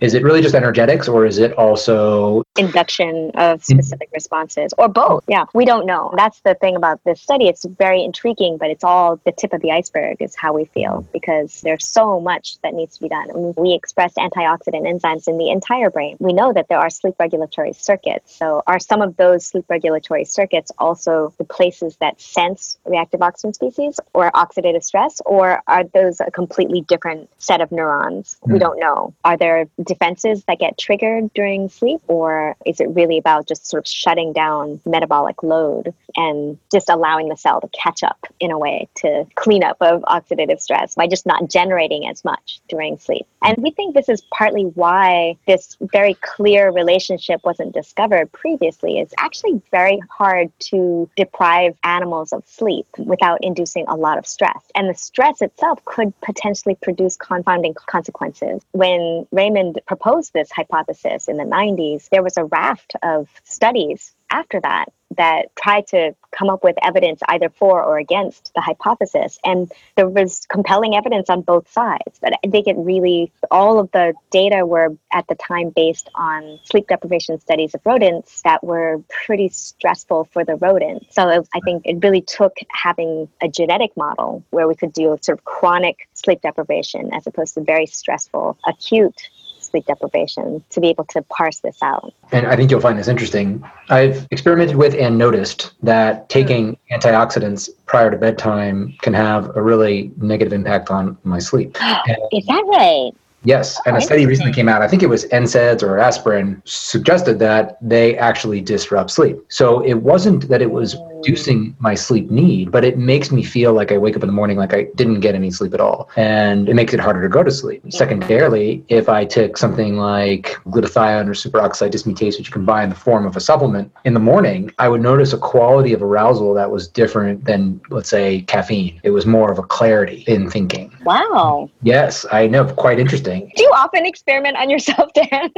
Is 0.00 0.14
it 0.14 0.22
really 0.22 0.40
just 0.40 0.54
energetics 0.54 1.08
or 1.08 1.26
is 1.26 1.38
it 1.38 1.52
also 1.54 2.42
induction 2.56 3.30
of 3.34 3.64
specific 3.64 4.10
responses 4.12 4.72
or 4.78 4.88
both? 4.88 5.24
Yeah, 5.28 5.46
we 5.54 5.64
don't 5.64 5.86
know. 5.86 6.12
That's 6.16 6.40
the 6.40 6.54
thing 6.54 6.76
about 6.76 7.02
this 7.04 7.20
study. 7.20 7.48
It's 7.48 7.64
very 7.64 8.02
intriguing, 8.02 8.58
but 8.58 8.70
it's 8.70 8.84
all 8.84 9.20
the 9.24 9.32
tip 9.32 9.52
of 9.52 9.60
the 9.60 9.72
iceberg, 9.72 10.20
is 10.20 10.36
how 10.36 10.52
we 10.52 10.66
feel 10.66 11.06
because 11.12 11.60
there's 11.62 11.88
so 11.88 12.20
much 12.20 12.58
that 12.62 12.74
needs 12.74 12.96
to 12.96 13.02
be 13.02 13.08
done. 13.08 13.30
I 13.30 13.34
mean, 13.34 13.54
we 13.56 13.74
express 13.74 14.14
antioxidant 14.14 14.86
enzymes 14.86 15.26
in 15.26 15.38
the 15.38 15.50
entire 15.50 15.90
brain. 15.90 16.16
We 16.20 16.32
know 16.32 16.52
that 16.52 16.68
there 16.68 16.78
are 16.78 16.90
sleep 16.90 17.14
regulatory 17.18 17.72
circuits. 17.72 18.36
So, 18.36 18.62
are 18.66 18.78
some 18.78 19.02
of 19.02 19.16
those 19.16 19.46
sleep 19.46 19.64
regulatory 19.68 20.24
circuits 20.24 20.70
also 20.78 21.34
the 21.38 21.44
places 21.44 21.96
that 22.00 22.20
sense 22.20 22.78
reactive 22.84 23.22
oxygen 23.22 23.54
species 23.54 23.98
or 24.12 24.30
oxidative 24.32 24.84
stress, 24.84 25.20
or 25.26 25.62
are 25.66 25.84
those 25.84 26.17
a 26.20 26.30
completely 26.30 26.82
different 26.82 27.28
set 27.38 27.60
of 27.60 27.70
neurons. 27.72 28.36
Mm. 28.42 28.52
We 28.52 28.52
hmm. 28.54 28.58
don't 28.58 28.80
know. 28.80 29.14
Are 29.24 29.36
there 29.36 29.66
defenses 29.82 30.44
that 30.44 30.58
get 30.58 30.78
triggered 30.78 31.32
during 31.34 31.68
sleep, 31.68 32.00
or 32.08 32.56
is 32.66 32.80
it 32.80 32.88
really 32.90 33.18
about 33.18 33.46
just 33.48 33.66
sort 33.66 33.84
of 33.84 33.88
shutting 33.88 34.32
down 34.32 34.80
metabolic 34.84 35.42
load 35.42 35.94
and 36.16 36.58
just 36.72 36.88
allowing 36.88 37.28
the 37.28 37.36
cell 37.36 37.60
to 37.60 37.68
catch 37.68 38.02
up 38.02 38.26
in 38.40 38.50
a 38.50 38.58
way 38.58 38.88
to 38.96 39.26
clean 39.34 39.62
up 39.62 39.76
of 39.80 40.02
oxidative 40.02 40.60
stress 40.60 40.94
by 40.94 41.06
just 41.06 41.26
not 41.26 41.48
generating 41.48 42.06
as 42.06 42.24
much 42.24 42.60
during 42.68 42.98
sleep? 42.98 43.26
And 43.42 43.56
we 43.58 43.70
think 43.70 43.94
this 43.94 44.08
is 44.08 44.22
partly 44.32 44.64
why 44.64 45.36
this 45.46 45.76
very 45.80 46.14
clear 46.14 46.70
relationship 46.70 47.40
wasn't 47.44 47.72
discovered 47.72 48.32
previously. 48.32 48.98
It's 48.98 49.14
actually 49.18 49.60
very 49.70 50.00
hard 50.10 50.50
to 50.70 51.08
deprive 51.16 51.76
animals 51.84 52.32
of 52.32 52.42
sleep 52.46 52.86
without 52.98 53.38
inducing 53.42 53.86
a 53.88 53.94
lot 53.94 54.18
of 54.18 54.26
stress. 54.26 54.62
And 54.74 54.88
the 54.88 54.94
stress 54.94 55.42
itself 55.42 55.84
could 55.84 56.07
could 56.08 56.20
potentially 56.34 56.74
produce 56.74 57.16
confounding 57.16 57.74
consequences. 57.74 58.62
When 58.72 59.26
Reimund 59.34 59.84
proposed 59.86 60.32
this 60.32 60.50
hypothesis 60.50 61.28
in 61.28 61.36
the 61.36 61.44
90s, 61.44 62.08
there 62.10 62.22
was 62.22 62.36
a 62.36 62.44
raft 62.44 62.94
of 63.02 63.28
studies 63.44 64.14
after 64.30 64.60
that 64.60 64.92
that 65.16 65.54
tried 65.56 65.86
to 65.86 66.14
come 66.30 66.50
up 66.50 66.62
with 66.62 66.76
evidence 66.82 67.20
either 67.28 67.48
for 67.48 67.82
or 67.82 67.98
against 67.98 68.52
the 68.54 68.60
hypothesis. 68.60 69.38
And 69.44 69.70
there 69.96 70.08
was 70.08 70.46
compelling 70.48 70.94
evidence 70.94 71.30
on 71.30 71.42
both 71.42 71.70
sides. 71.70 72.18
But 72.20 72.34
I 72.44 72.48
think 72.48 72.66
it 72.66 72.76
really, 72.76 73.32
all 73.50 73.78
of 73.78 73.90
the 73.92 74.14
data 74.30 74.66
were 74.66 74.96
at 75.12 75.26
the 75.28 75.34
time 75.34 75.70
based 75.70 76.10
on 76.14 76.60
sleep 76.64 76.88
deprivation 76.88 77.40
studies 77.40 77.74
of 77.74 77.80
rodents 77.84 78.42
that 78.42 78.62
were 78.62 79.02
pretty 79.08 79.48
stressful 79.48 80.24
for 80.26 80.44
the 80.44 80.56
rodent. 80.56 81.06
So 81.10 81.28
it, 81.28 81.48
I 81.54 81.60
think 81.60 81.82
it 81.86 81.98
really 82.02 82.22
took 82.22 82.58
having 82.70 83.28
a 83.40 83.48
genetic 83.48 83.96
model 83.96 84.44
where 84.50 84.68
we 84.68 84.74
could 84.74 84.92
do 84.92 85.16
sort 85.22 85.38
of 85.38 85.44
chronic 85.44 86.08
sleep 86.12 86.42
deprivation 86.42 87.12
as 87.14 87.26
opposed 87.26 87.54
to 87.54 87.62
very 87.62 87.86
stressful 87.86 88.58
acute 88.66 89.30
sleep 89.70 89.86
deprivation 89.86 90.62
to 90.70 90.80
be 90.80 90.88
able 90.88 91.04
to 91.06 91.22
parse 91.22 91.60
this 91.60 91.82
out. 91.82 92.12
And 92.32 92.46
I 92.46 92.56
think 92.56 92.70
you'll 92.70 92.80
find 92.80 92.98
this 92.98 93.08
interesting. 93.08 93.62
I've 93.88 94.26
experimented 94.30 94.76
with 94.76 94.94
and 94.94 95.18
noticed 95.18 95.72
that 95.82 96.28
taking 96.28 96.76
antioxidants 96.90 97.68
prior 97.86 98.10
to 98.10 98.16
bedtime 98.16 98.94
can 99.02 99.14
have 99.14 99.54
a 99.56 99.62
really 99.62 100.10
negative 100.18 100.52
impact 100.52 100.90
on 100.90 101.16
my 101.24 101.38
sleep. 101.38 101.76
Is 102.32 102.46
that 102.46 102.64
right? 102.66 103.12
Yes, 103.44 103.80
and 103.86 103.96
a 103.96 104.00
study 104.00 104.26
recently 104.26 104.52
came 104.52 104.68
out. 104.68 104.82
I 104.82 104.88
think 104.88 105.02
it 105.02 105.08
was 105.08 105.24
NSAIDs 105.26 105.82
or 105.82 105.98
aspirin 105.98 106.60
suggested 106.64 107.38
that 107.38 107.78
they 107.80 108.18
actually 108.18 108.60
disrupt 108.60 109.10
sleep. 109.10 109.36
So 109.48 109.80
it 109.84 110.02
wasn't 110.02 110.48
that 110.48 110.60
it 110.60 110.72
was 110.72 110.96
reducing 111.18 111.76
my 111.78 111.94
sleep 111.94 112.30
need, 112.30 112.70
but 112.70 112.84
it 112.84 112.98
makes 112.98 113.30
me 113.30 113.42
feel 113.42 113.72
like 113.72 113.92
I 113.92 113.98
wake 113.98 114.16
up 114.16 114.22
in 114.22 114.26
the 114.26 114.32
morning 114.32 114.56
like 114.56 114.74
I 114.74 114.88
didn't 114.94 115.20
get 115.20 115.34
any 115.34 115.50
sleep 115.50 115.74
at 115.74 115.80
all. 115.80 116.08
And 116.16 116.68
it 116.68 116.74
makes 116.74 116.94
it 116.94 117.00
harder 117.00 117.22
to 117.22 117.28
go 117.28 117.42
to 117.42 117.50
sleep. 117.50 117.82
Secondarily, 117.90 118.84
if 118.88 119.08
I 119.08 119.24
took 119.24 119.56
something 119.56 119.96
like 119.96 120.56
glutathione 120.66 121.26
or 121.26 121.32
superoxide 121.32 121.90
dismutase, 121.90 122.38
which 122.38 122.48
you 122.48 122.52
can 122.52 122.64
buy 122.64 122.82
in 122.82 122.90
the 122.90 122.96
form 122.96 123.26
of 123.26 123.36
a 123.36 123.40
supplement 123.40 123.92
in 124.04 124.14
the 124.14 124.20
morning, 124.20 124.70
I 124.78 124.88
would 124.88 125.00
notice 125.00 125.32
a 125.32 125.38
quality 125.38 125.92
of 125.92 126.02
arousal 126.02 126.54
that 126.54 126.70
was 126.70 126.88
different 126.88 127.44
than, 127.44 127.80
let's 127.90 128.08
say, 128.08 128.42
caffeine. 128.42 129.00
It 129.02 129.10
was 129.10 129.26
more 129.26 129.50
of 129.50 129.58
a 129.58 129.62
clarity 129.62 130.24
in 130.26 130.50
thinking. 130.50 130.92
Wow. 131.04 131.70
Yes, 131.82 132.26
I 132.32 132.46
know. 132.46 132.64
Quite 132.74 132.98
interesting. 132.98 133.50
Do 133.56 133.62
you 133.62 133.70
often 133.70 134.06
experiment 134.06 134.56
on 134.56 134.70
yourself, 134.70 135.10
Dan? 135.14 135.50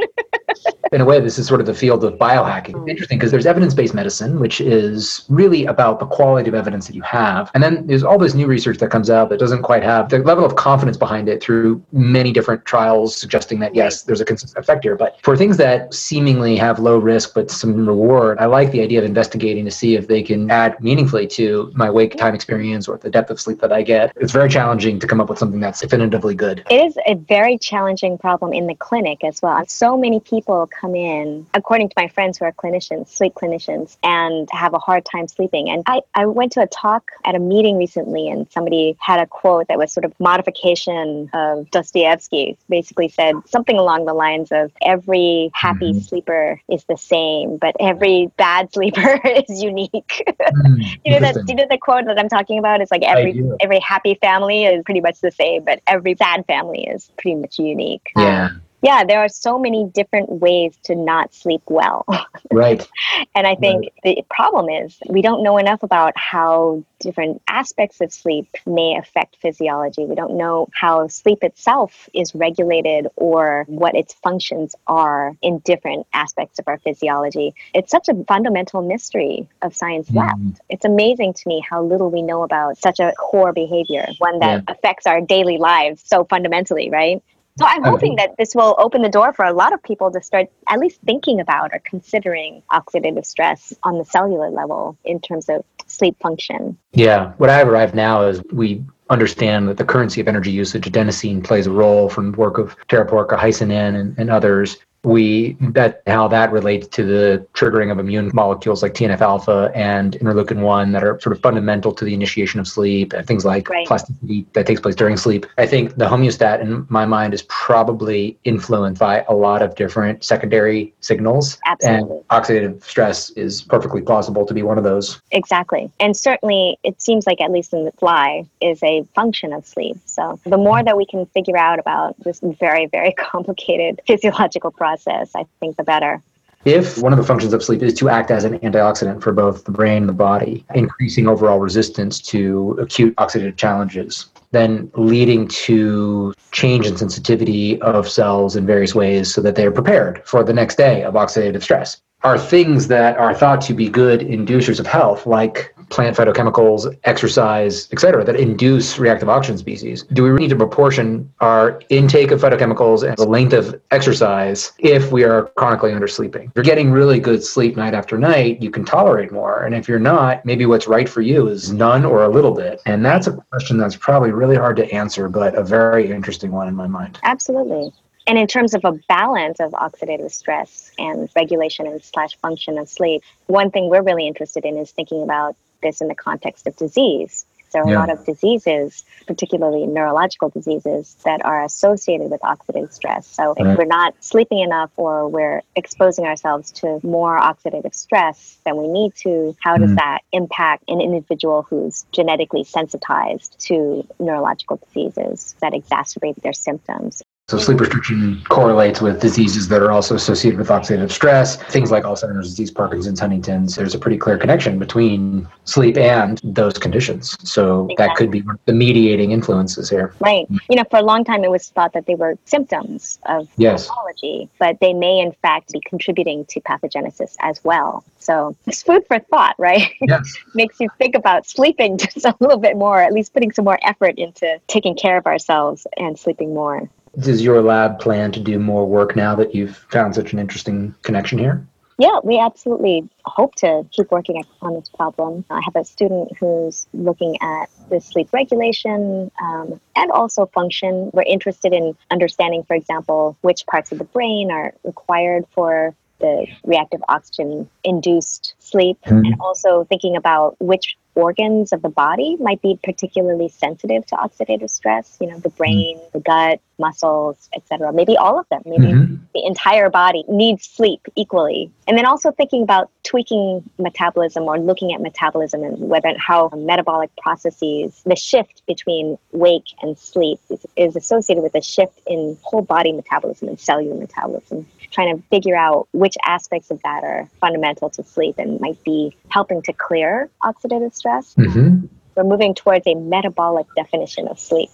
in 0.91 1.01
a 1.01 1.05
way, 1.05 1.19
this 1.19 1.37
is 1.37 1.47
sort 1.47 1.59
of 1.59 1.65
the 1.65 1.73
field 1.73 2.03
of 2.03 2.13
biohacking. 2.13 2.73
Mm. 2.73 2.89
Interesting 2.89 3.17
because 3.17 3.31
there's 3.31 3.45
evidence 3.45 3.73
based 3.73 3.93
medicine, 3.93 4.39
which 4.39 4.61
is 4.61 5.25
really 5.29 5.50
about 5.65 5.99
the 5.99 6.05
quality 6.05 6.49
of 6.49 6.55
evidence 6.55 6.87
that 6.87 6.95
you 6.95 7.01
have. 7.01 7.51
And 7.53 7.61
then 7.61 7.85
there's 7.87 8.03
all 8.03 8.17
this 8.17 8.33
new 8.33 8.47
research 8.47 8.77
that 8.79 8.89
comes 8.89 9.09
out 9.09 9.29
that 9.29 9.39
doesn't 9.39 9.61
quite 9.61 9.83
have 9.83 10.09
the 10.09 10.19
level 10.19 10.45
of 10.45 10.55
confidence 10.55 10.97
behind 10.97 11.29
it 11.29 11.41
through 11.41 11.83
many 11.91 12.31
different 12.31 12.65
trials 12.65 13.15
suggesting 13.15 13.59
that, 13.59 13.75
yes, 13.75 14.03
there's 14.03 14.21
a 14.21 14.25
consistent 14.25 14.63
effect 14.63 14.83
here. 14.83 14.95
But 14.95 15.17
for 15.23 15.35
things 15.35 15.57
that 15.57 15.93
seemingly 15.93 16.55
have 16.55 16.79
low 16.79 16.97
risk 16.97 17.33
but 17.33 17.51
some 17.51 17.85
reward, 17.85 18.37
I 18.39 18.45
like 18.45 18.71
the 18.71 18.81
idea 18.81 18.99
of 18.99 19.05
investigating 19.05 19.65
to 19.65 19.71
see 19.71 19.95
if 19.95 20.07
they 20.07 20.23
can 20.23 20.49
add 20.49 20.81
meaningfully 20.81 21.27
to 21.27 21.71
my 21.75 21.89
wake 21.89 22.17
time 22.17 22.33
experience 22.33 22.87
or 22.87 22.97
the 22.97 23.09
depth 23.09 23.29
of 23.29 23.39
sleep 23.39 23.59
that 23.59 23.73
I 23.73 23.81
get. 23.81 24.13
It's 24.15 24.31
very 24.31 24.49
challenging 24.49 24.99
to 24.99 25.07
come 25.07 25.19
up 25.19 25.29
with 25.29 25.39
something 25.39 25.59
that's 25.59 25.81
definitively 25.81 26.35
good. 26.35 26.63
It 26.69 26.85
is 26.85 26.97
a 27.05 27.15
very 27.15 27.57
challenging 27.57 28.17
problem 28.17 28.53
in 28.53 28.67
the 28.67 28.75
clinic 28.75 29.23
as 29.23 29.41
well. 29.41 29.63
So 29.67 29.97
many 29.97 30.19
people 30.19 30.67
come 30.67 30.95
in, 30.95 31.45
according 31.53 31.89
to 31.89 31.93
my 31.97 32.07
friends 32.07 32.37
who 32.37 32.45
are 32.45 32.53
clinicians, 32.53 33.09
sleep 33.09 33.33
clinicians, 33.33 33.97
and 34.03 34.47
have 34.51 34.73
a 34.73 34.79
hard 34.79 35.05
time 35.05 35.27
sleeping. 35.27 35.40
And 35.51 35.83
I, 35.85 36.01
I 36.13 36.25
went 36.25 36.51
to 36.53 36.61
a 36.61 36.67
talk 36.67 37.11
at 37.25 37.35
a 37.35 37.39
meeting 37.39 37.77
recently, 37.77 38.29
and 38.29 38.49
somebody 38.51 38.95
had 38.99 39.19
a 39.19 39.25
quote 39.25 39.67
that 39.67 39.77
was 39.77 39.91
sort 39.91 40.05
of 40.05 40.13
modification 40.19 41.29
of 41.33 41.69
Dostoevsky, 41.71 42.57
basically 42.69 43.07
said 43.09 43.35
something 43.47 43.77
along 43.77 44.05
the 44.05 44.13
lines 44.13 44.51
of 44.51 44.71
every 44.81 45.49
happy 45.53 45.93
Mhm. 45.93 46.01
sleeper 46.01 46.61
is 46.69 46.83
the 46.85 46.97
same, 46.97 47.57
but 47.57 47.75
every 47.79 48.31
bad 48.37 48.71
sleeper 48.73 49.19
is 49.25 49.63
unique. 49.63 50.23
Mm, 50.39 50.83
you 51.05 51.11
know 51.11 51.19
that 51.19 51.35
you 51.47 51.55
know 51.55 51.65
the 51.69 51.77
quote 51.77 52.05
that 52.05 52.19
I'm 52.19 52.29
talking 52.29 52.59
about? 52.59 52.81
It's 52.81 52.91
like 52.91 53.03
every 53.03 53.43
every 53.59 53.79
happy 53.79 54.15
family 54.21 54.65
is 54.65 54.83
pretty 54.83 55.01
much 55.01 55.19
the 55.21 55.31
same, 55.31 55.63
but 55.63 55.81
every 55.87 56.15
sad 56.15 56.45
family 56.45 56.85
is 56.87 57.09
pretty 57.17 57.35
much 57.35 57.59
unique. 57.59 58.11
Yeah, 58.15 58.45
Um, 58.45 58.61
yeah, 58.81 59.03
there 59.03 59.19
are 59.19 59.29
so 59.29 59.59
many 59.59 59.85
different 59.85 60.29
ways 60.29 60.75
to 60.83 60.95
not 60.95 61.33
sleep 61.33 61.61
well. 61.67 62.05
right. 62.51 62.87
and 63.35 63.45
I 63.45 63.55
think 63.55 63.91
the 64.03 64.23
problem 64.29 64.69
is 64.69 64.97
we 65.07 65.21
don't 65.21 65.43
know 65.43 65.57
enough 65.57 65.83
about 65.83 66.13
how 66.17 66.83
different 66.99 67.41
aspects 67.47 68.01
of 68.01 68.13
sleep 68.13 68.47
may 68.65 68.95
affect 68.97 69.35
physiology. 69.37 70.05
We 70.05 70.15
don't 70.15 70.37
know 70.37 70.67
how 70.71 71.07
sleep 71.07 71.43
itself 71.43 72.09
is 72.13 72.33
regulated 72.35 73.07
or 73.15 73.65
what 73.67 73.95
its 73.95 74.13
functions 74.13 74.75
are 74.87 75.35
in 75.41 75.59
different 75.59 76.07
aspects 76.13 76.59
of 76.59 76.67
our 76.67 76.77
physiology. 76.77 77.53
It's 77.73 77.91
such 77.91 78.09
a 78.09 78.23
fundamental 78.25 78.81
mystery 78.81 79.47
of 79.61 79.75
science 79.75 80.09
Mm. 80.09 80.15
left. 80.15 80.61
It's 80.69 80.85
amazing 80.85 81.33
to 81.33 81.47
me 81.47 81.63
how 81.67 81.83
little 81.83 82.09
we 82.09 82.21
know 82.21 82.43
about 82.43 82.77
such 82.77 82.99
a 82.99 83.13
core 83.17 83.53
behavior, 83.53 84.07
one 84.17 84.39
that 84.39 84.63
affects 84.67 85.05
our 85.05 85.21
daily 85.21 85.57
lives 85.57 86.03
so 86.05 86.23
fundamentally, 86.25 86.89
right? 86.89 87.21
So 87.61 87.67
I'm 87.67 87.85
oh. 87.85 87.91
hoping 87.91 88.15
that 88.15 88.35
this 88.37 88.55
will 88.55 88.75
open 88.79 89.01
the 89.01 89.09
door 89.09 89.33
for 89.33 89.45
a 89.45 89.53
lot 89.53 89.73
of 89.73 89.81
people 89.83 90.11
to 90.11 90.21
start 90.21 90.47
at 90.67 90.79
least 90.79 90.99
thinking 91.05 91.39
about 91.39 91.71
or 91.73 91.79
considering 91.79 92.63
oxidative 92.71 93.25
stress 93.25 93.73
on 93.83 93.97
the 93.97 94.05
cellular 94.05 94.49
level 94.49 94.97
in 95.05 95.19
terms 95.19 95.47
of 95.49 95.63
sleep 95.85 96.17
function. 96.19 96.77
Yeah, 96.93 97.33
what 97.37 97.49
I've 97.49 97.67
arrived 97.67 97.93
now 97.93 98.23
is 98.23 98.41
we 98.51 98.83
understand 99.09 99.67
that 99.67 99.77
the 99.77 99.83
currency 99.83 100.21
of 100.21 100.27
energy 100.27 100.51
usage, 100.51 100.85
adenosine 100.85 101.43
plays 101.43 101.67
a 101.67 101.71
role 101.71 102.09
from 102.09 102.31
the 102.31 102.37
work 102.37 102.57
of 102.57 102.75
Tarja 102.87 103.07
Porkka-Heiskanen, 103.09 103.99
and, 103.99 104.17
and 104.17 104.29
others. 104.29 104.77
We 105.03 105.57
that 105.61 106.03
how 106.05 106.27
that 106.27 106.51
relates 106.51 106.87
to 106.89 107.03
the 107.03 107.45
triggering 107.53 107.91
of 107.91 107.97
immune 107.97 108.29
molecules 108.33 108.83
like 108.83 108.93
TNF 108.93 109.21
alpha 109.21 109.71
and 109.73 110.13
interleukin 110.19 110.61
one 110.61 110.91
that 110.91 111.03
are 111.03 111.19
sort 111.19 111.35
of 111.35 111.41
fundamental 111.41 111.91
to 111.93 112.05
the 112.05 112.13
initiation 112.13 112.59
of 112.59 112.67
sleep 112.67 113.13
and 113.13 113.25
things 113.25 113.43
like 113.43 113.67
Right. 113.69 113.87
plasticity 113.87 114.45
that 114.53 114.67
takes 114.67 114.81
place 114.81 114.95
during 114.95 115.17
sleep. 115.17 115.45
I 115.57 115.65
think 115.65 115.95
the 115.95 116.05
homeostat 116.05 116.61
in 116.61 116.85
my 116.89 117.05
mind 117.05 117.33
is 117.33 117.43
probably 117.43 118.37
influenced 118.43 118.99
by 118.99 119.25
a 119.27 119.33
lot 119.33 119.61
of 119.61 119.75
different 119.75 120.23
secondary 120.23 120.93
signals. 121.01 121.57
Absolutely. 121.65 122.17
And 122.17 122.27
oxidative 122.29 122.83
stress 122.83 123.29
is 123.31 123.61
perfectly 123.63 124.01
plausible 124.01 124.45
to 124.45 124.53
be 124.53 124.61
one 124.61 124.77
of 124.77 124.83
those. 124.83 125.21
Exactly. 125.31 125.89
And 125.99 126.15
certainly, 126.15 126.77
it 126.83 127.01
seems 127.01 127.25
like, 127.25 127.41
at 127.41 127.51
least 127.51 127.73
in 127.73 127.85
the 127.85 127.91
fly, 127.93 128.45
is 128.61 128.81
a 128.83 129.03
function 129.15 129.53
of 129.53 129.65
sleep. 129.65 129.97
So, 130.05 130.39
the 130.45 130.57
more 130.57 130.77
mm-hmm. 130.77 130.85
that 130.85 130.97
we 130.97 131.05
can 131.05 131.25
figure 131.27 131.57
out 131.57 131.79
about 131.79 132.15
this 132.23 132.39
very, 132.59 132.85
very 132.87 133.13
complicated 133.17 134.01
physiological 134.05 134.71
process, 134.71 134.90
I 135.35 135.45
think 135.59 135.77
the 135.77 135.83
better. 135.83 136.21
If 136.63 137.01
one 137.01 137.11
of 137.11 137.17
the 137.17 137.25
functions 137.25 137.53
of 137.53 137.63
sleep 137.63 137.81
is 137.81 137.95
to 137.95 138.09
act 138.09 138.29
as 138.29 138.43
an 138.43 138.59
antioxidant 138.59 139.23
for 139.23 139.31
both 139.31 139.63
the 139.63 139.71
brain 139.71 140.03
and 140.03 140.09
the 140.09 140.13
body, 140.13 140.63
increasing 140.75 141.27
overall 141.27 141.59
resistance 141.59 142.21
to 142.21 142.77
acute 142.79 143.15
oxidative 143.15 143.57
challenges, 143.57 144.27
then 144.51 144.91
leading 144.95 145.47
to 145.47 146.33
change 146.51 146.85
in 146.85 146.97
sensitivity 146.97 147.81
of 147.81 148.07
cells 148.07 148.55
in 148.55 148.67
various 148.67 148.93
ways 148.93 149.33
so 149.33 149.41
that 149.41 149.55
they 149.55 149.65
are 149.65 149.71
prepared 149.71 150.21
for 150.25 150.43
the 150.43 150.53
next 150.53 150.75
day 150.75 151.01
of 151.03 151.15
oxidative 151.15 151.63
stress, 151.63 151.99
are 152.23 152.37
things 152.37 152.87
that 152.87 153.17
are 153.17 153.33
thought 153.33 153.61
to 153.61 153.73
be 153.73 153.89
good 153.89 154.19
inducers 154.19 154.79
of 154.79 154.85
health, 154.85 155.25
like 155.25 155.70
plant 155.91 156.15
phytochemicals, 156.15 156.97
exercise, 157.03 157.87
et 157.91 157.99
cetera, 157.99 158.23
that 158.23 158.35
induce 158.35 158.97
reactive 158.97 159.29
oxygen 159.29 159.57
species. 159.57 160.03
Do 160.13 160.23
we 160.23 160.31
need 160.31 160.49
to 160.49 160.55
proportion 160.55 161.31
our 161.41 161.81
intake 161.89 162.31
of 162.31 162.41
phytochemicals 162.41 163.07
and 163.07 163.17
the 163.17 163.25
length 163.25 163.53
of 163.53 163.79
exercise 163.91 164.71
if 164.79 165.11
we 165.11 165.23
are 165.23 165.51
chronically 165.57 165.91
undersleeping? 165.91 166.45
If 166.45 166.51
you're 166.55 166.63
getting 166.63 166.91
really 166.91 167.19
good 167.19 167.43
sleep 167.43 167.75
night 167.75 167.93
after 167.93 168.17
night, 168.17 168.61
you 168.61 168.71
can 168.71 168.85
tolerate 168.85 169.31
more. 169.31 169.63
And 169.63 169.75
if 169.75 169.87
you're 169.87 169.99
not, 169.99 170.45
maybe 170.45 170.65
what's 170.65 170.87
right 170.87 171.07
for 171.07 171.21
you 171.21 171.47
is 171.47 171.71
none 171.71 172.05
or 172.05 172.23
a 172.23 172.29
little 172.29 172.53
bit. 172.53 172.81
And 172.85 173.05
that's 173.05 173.27
a 173.27 173.33
question 173.51 173.77
that's 173.77 173.95
probably 173.95 174.31
really 174.31 174.55
hard 174.55 174.77
to 174.77 174.91
answer, 174.91 175.27
but 175.27 175.53
a 175.55 175.63
very 175.63 176.09
interesting 176.09 176.51
one 176.51 176.67
in 176.67 176.75
my 176.75 176.87
mind. 176.87 177.19
Absolutely. 177.23 177.91
And 178.27 178.37
in 178.37 178.47
terms 178.47 178.73
of 178.73 178.85
a 178.85 178.93
balance 179.09 179.59
of 179.59 179.71
oxidative 179.71 180.31
stress 180.31 180.91
and 180.99 181.27
regulation 181.35 181.87
and 181.87 182.01
slash 182.03 182.37
function 182.37 182.77
of 182.77 182.87
sleep, 182.87 183.23
one 183.47 183.71
thing 183.71 183.89
we're 183.89 184.03
really 184.03 184.27
interested 184.27 184.63
in 184.63 184.77
is 184.77 184.91
thinking 184.91 185.23
about 185.23 185.55
this 185.81 186.01
in 186.01 186.07
the 186.07 186.15
context 186.15 186.67
of 186.67 186.75
disease. 186.75 187.45
There 187.73 187.83
are 187.83 187.89
Yeah. 187.89 187.99
a 187.99 187.99
lot 187.99 188.09
of 188.09 188.25
diseases, 188.25 189.05
particularly 189.27 189.87
neurological 189.87 190.49
diseases, 190.49 191.15
that 191.23 191.43
are 191.45 191.63
associated 191.63 192.29
with 192.29 192.41
oxidative 192.41 192.91
stress. 192.91 193.25
So 193.27 193.53
if 193.55 193.77
we're 193.77 193.85
not 193.85 194.13
sleeping 194.19 194.59
enough 194.59 194.91
or 194.97 195.29
we're 195.29 195.61
exposing 195.77 196.25
ourselves 196.25 196.71
to 196.81 196.99
more 197.01 197.39
oxidative 197.39 197.95
stress 197.95 198.57
than 198.65 198.75
we 198.75 198.89
need 198.89 199.15
to, 199.23 199.55
how 199.61 199.77
does 199.77 199.91
Mm. 199.91 199.95
that 199.95 200.19
impact 200.33 200.83
an 200.89 200.99
individual 200.99 201.61
who's 201.69 202.05
genetically 202.11 202.65
sensitized 202.65 203.57
to 203.67 204.05
neurological 204.19 204.77
diseases 204.87 205.55
that 205.61 205.71
exacerbate 205.71 206.41
their 206.41 206.53
symptoms? 206.53 207.23
So 207.51 207.57
sleep 207.57 207.81
restriction 207.81 208.41
correlates 208.47 209.01
with 209.01 209.19
diseases 209.19 209.67
that 209.67 209.81
are 209.81 209.91
also 209.91 210.15
associated 210.15 210.57
with 210.57 210.69
oxidative 210.69 211.11
stress, 211.11 211.57
things 211.57 211.91
like 211.91 212.05
Alzheimer's 212.05 212.51
disease, 212.51 212.71
Parkinson's, 212.71 213.19
Huntington's. 213.19 213.75
There's 213.75 213.93
a 213.93 213.99
pretty 213.99 214.17
clear 214.17 214.37
connection 214.37 214.79
between 214.79 215.45
sleep 215.65 215.97
and 215.97 216.39
those 216.45 216.77
conditions. 216.77 217.35
So 217.43 217.89
that 217.97 218.15
could 218.15 218.31
be 218.31 218.41
the 218.67 218.71
mediating 218.71 219.31
influences 219.31 219.89
here. 219.89 220.13
Right. 220.21 220.47
You 220.69 220.77
know, 220.77 220.85
for 220.89 220.99
a 220.99 221.01
long 221.01 221.25
time, 221.25 221.43
it 221.43 221.51
was 221.51 221.67
thought 221.67 221.91
that 221.91 222.05
they 222.05 222.15
were 222.15 222.37
symptoms 222.45 223.19
of 223.25 223.49
Yes. 223.57 223.85
pathology, 223.85 224.47
but 224.57 224.79
they 224.79 224.93
may, 224.93 225.19
in 225.19 225.33
fact, 225.41 225.73
be 225.73 225.81
contributing 225.81 226.45
to 226.45 226.61
pathogenesis 226.61 227.35
as 227.41 227.61
well. 227.65 228.05
So 228.19 228.55
it's 228.65 228.81
food 228.81 229.05
for 229.07 229.19
thought, 229.19 229.55
right? 229.57 229.91
Yes. 229.99 230.33
Makes 230.55 230.79
you 230.79 230.87
think 230.97 231.15
about 231.15 231.45
sleeping 231.45 231.97
just 231.97 232.23
a 232.23 232.33
little 232.39 232.59
bit 232.59 232.77
more, 232.77 233.01
at 233.01 233.11
least 233.11 233.33
putting 233.33 233.51
some 233.51 233.65
more 233.65 233.79
effort 233.83 234.17
into 234.17 234.57
taking 234.67 234.95
care 234.95 235.17
of 235.17 235.25
ourselves 235.25 235.85
and 235.97 236.17
sleeping 236.17 236.53
more. 236.53 236.89
Does 237.19 237.41
your 237.41 237.61
lab 237.61 237.99
plan 237.99 238.31
to 238.31 238.39
do 238.39 238.57
more 238.57 238.85
work 238.85 239.15
now 239.15 239.35
that 239.35 239.53
you've 239.53 239.75
found 239.75 240.15
such 240.15 240.33
an 240.33 240.39
interesting 240.39 240.95
connection 241.01 241.37
here? 241.37 241.65
Yeah, 241.97 242.17
we 242.23 242.39
absolutely 242.39 243.07
hope 243.25 243.53
to 243.55 243.85
keep 243.91 244.09
working 244.11 244.43
on 244.61 244.73
this 244.73 244.89
problem. 244.89 245.45
I 245.51 245.61
have 245.63 245.75
a 245.75 245.85
student 245.85 246.35
who's 246.39 246.87
looking 246.93 247.37
at 247.41 247.69
the 247.89 248.01
sleep 248.01 248.29
regulation 248.33 249.29
um, 249.39 249.79
and 249.95 250.11
also 250.11 250.47
function. 250.47 251.11
We're 251.13 251.23
interested 251.23 251.73
in 251.73 251.95
understanding, 252.09 252.63
for 252.63 252.75
example, 252.75 253.37
which 253.41 253.67
parts 253.67 253.91
of 253.91 253.99
the 253.99 254.05
brain 254.05 254.49
are 254.49 254.73
required 254.83 255.45
for 255.51 255.93
the 256.19 256.47
reactive 256.63 257.01
oxygen 257.09 257.69
induced 257.83 258.53
sleep, 258.59 258.97
Mhm. 259.05 259.25
and 259.25 259.35
also 259.39 259.83
thinking 259.83 260.15
about 260.15 260.55
which 260.59 260.97
organs 261.15 261.73
of 261.73 261.81
the 261.81 261.89
body 261.89 262.37
might 262.39 262.61
be 262.61 262.79
particularly 262.83 263.49
sensitive 263.49 264.05
to 264.07 264.15
oxidative 264.15 264.69
stress. 264.69 265.17
You 265.19 265.27
know, 265.27 265.39
the 265.39 265.49
brain, 265.49 265.97
mm. 265.97 266.11
the 266.11 266.19
gut, 266.19 266.59
muscles, 266.79 267.49
etc. 267.55 267.93
Maybe 267.93 268.17
all 268.17 268.39
of 268.39 268.49
them. 268.49 268.61
Maybe 268.65 268.87
mm-hmm. 268.87 269.15
the 269.33 269.45
entire 269.45 269.89
body 269.89 270.23
needs 270.27 270.65
sleep 270.65 271.01
equally. 271.15 271.71
And 271.87 271.97
then 271.97 272.05
also 272.05 272.31
thinking 272.31 272.63
about 272.63 272.89
tweaking 273.03 273.63
metabolism 273.77 274.43
or 274.43 274.59
looking 274.59 274.93
at 274.93 275.01
metabolism 275.01 275.63
and 275.63 275.79
whether 275.79 276.13
how 276.17 276.49
metabolic 276.55 277.15
processes, 277.17 278.01
the 278.05 278.15
shift 278.15 278.63
between 278.65 279.17
wake 279.31 279.67
and 279.81 279.97
sleep 279.97 280.39
is, 280.49 280.65
is 280.75 280.95
associated 280.95 281.43
with 281.43 281.55
a 281.55 281.61
shift 281.61 282.01
in 282.07 282.37
whole 282.41 282.61
body 282.61 282.91
metabolism 282.91 283.47
and 283.47 283.59
cellular 283.59 283.95
metabolism 283.95 284.65
trying 284.91 285.15
to 285.15 285.23
figure 285.29 285.55
out 285.55 285.87
which 285.93 286.15
aspects 286.25 286.69
of 286.71 286.81
that 286.83 287.03
are 287.03 287.27
fundamental 287.39 287.89
to 287.89 288.03
sleep 288.03 288.35
and 288.37 288.59
might 288.59 288.81
be 288.83 289.15
helping 289.29 289.61
to 289.63 289.73
clear 289.73 290.29
oxidative 290.43 290.93
stress. 290.93 291.33
Mm-hmm. 291.35 291.85
We're 292.15 292.23
moving 292.23 292.53
towards 292.53 292.85
a 292.87 292.95
metabolic 292.95 293.67
definition 293.75 294.27
of 294.27 294.39
sleep. 294.39 294.69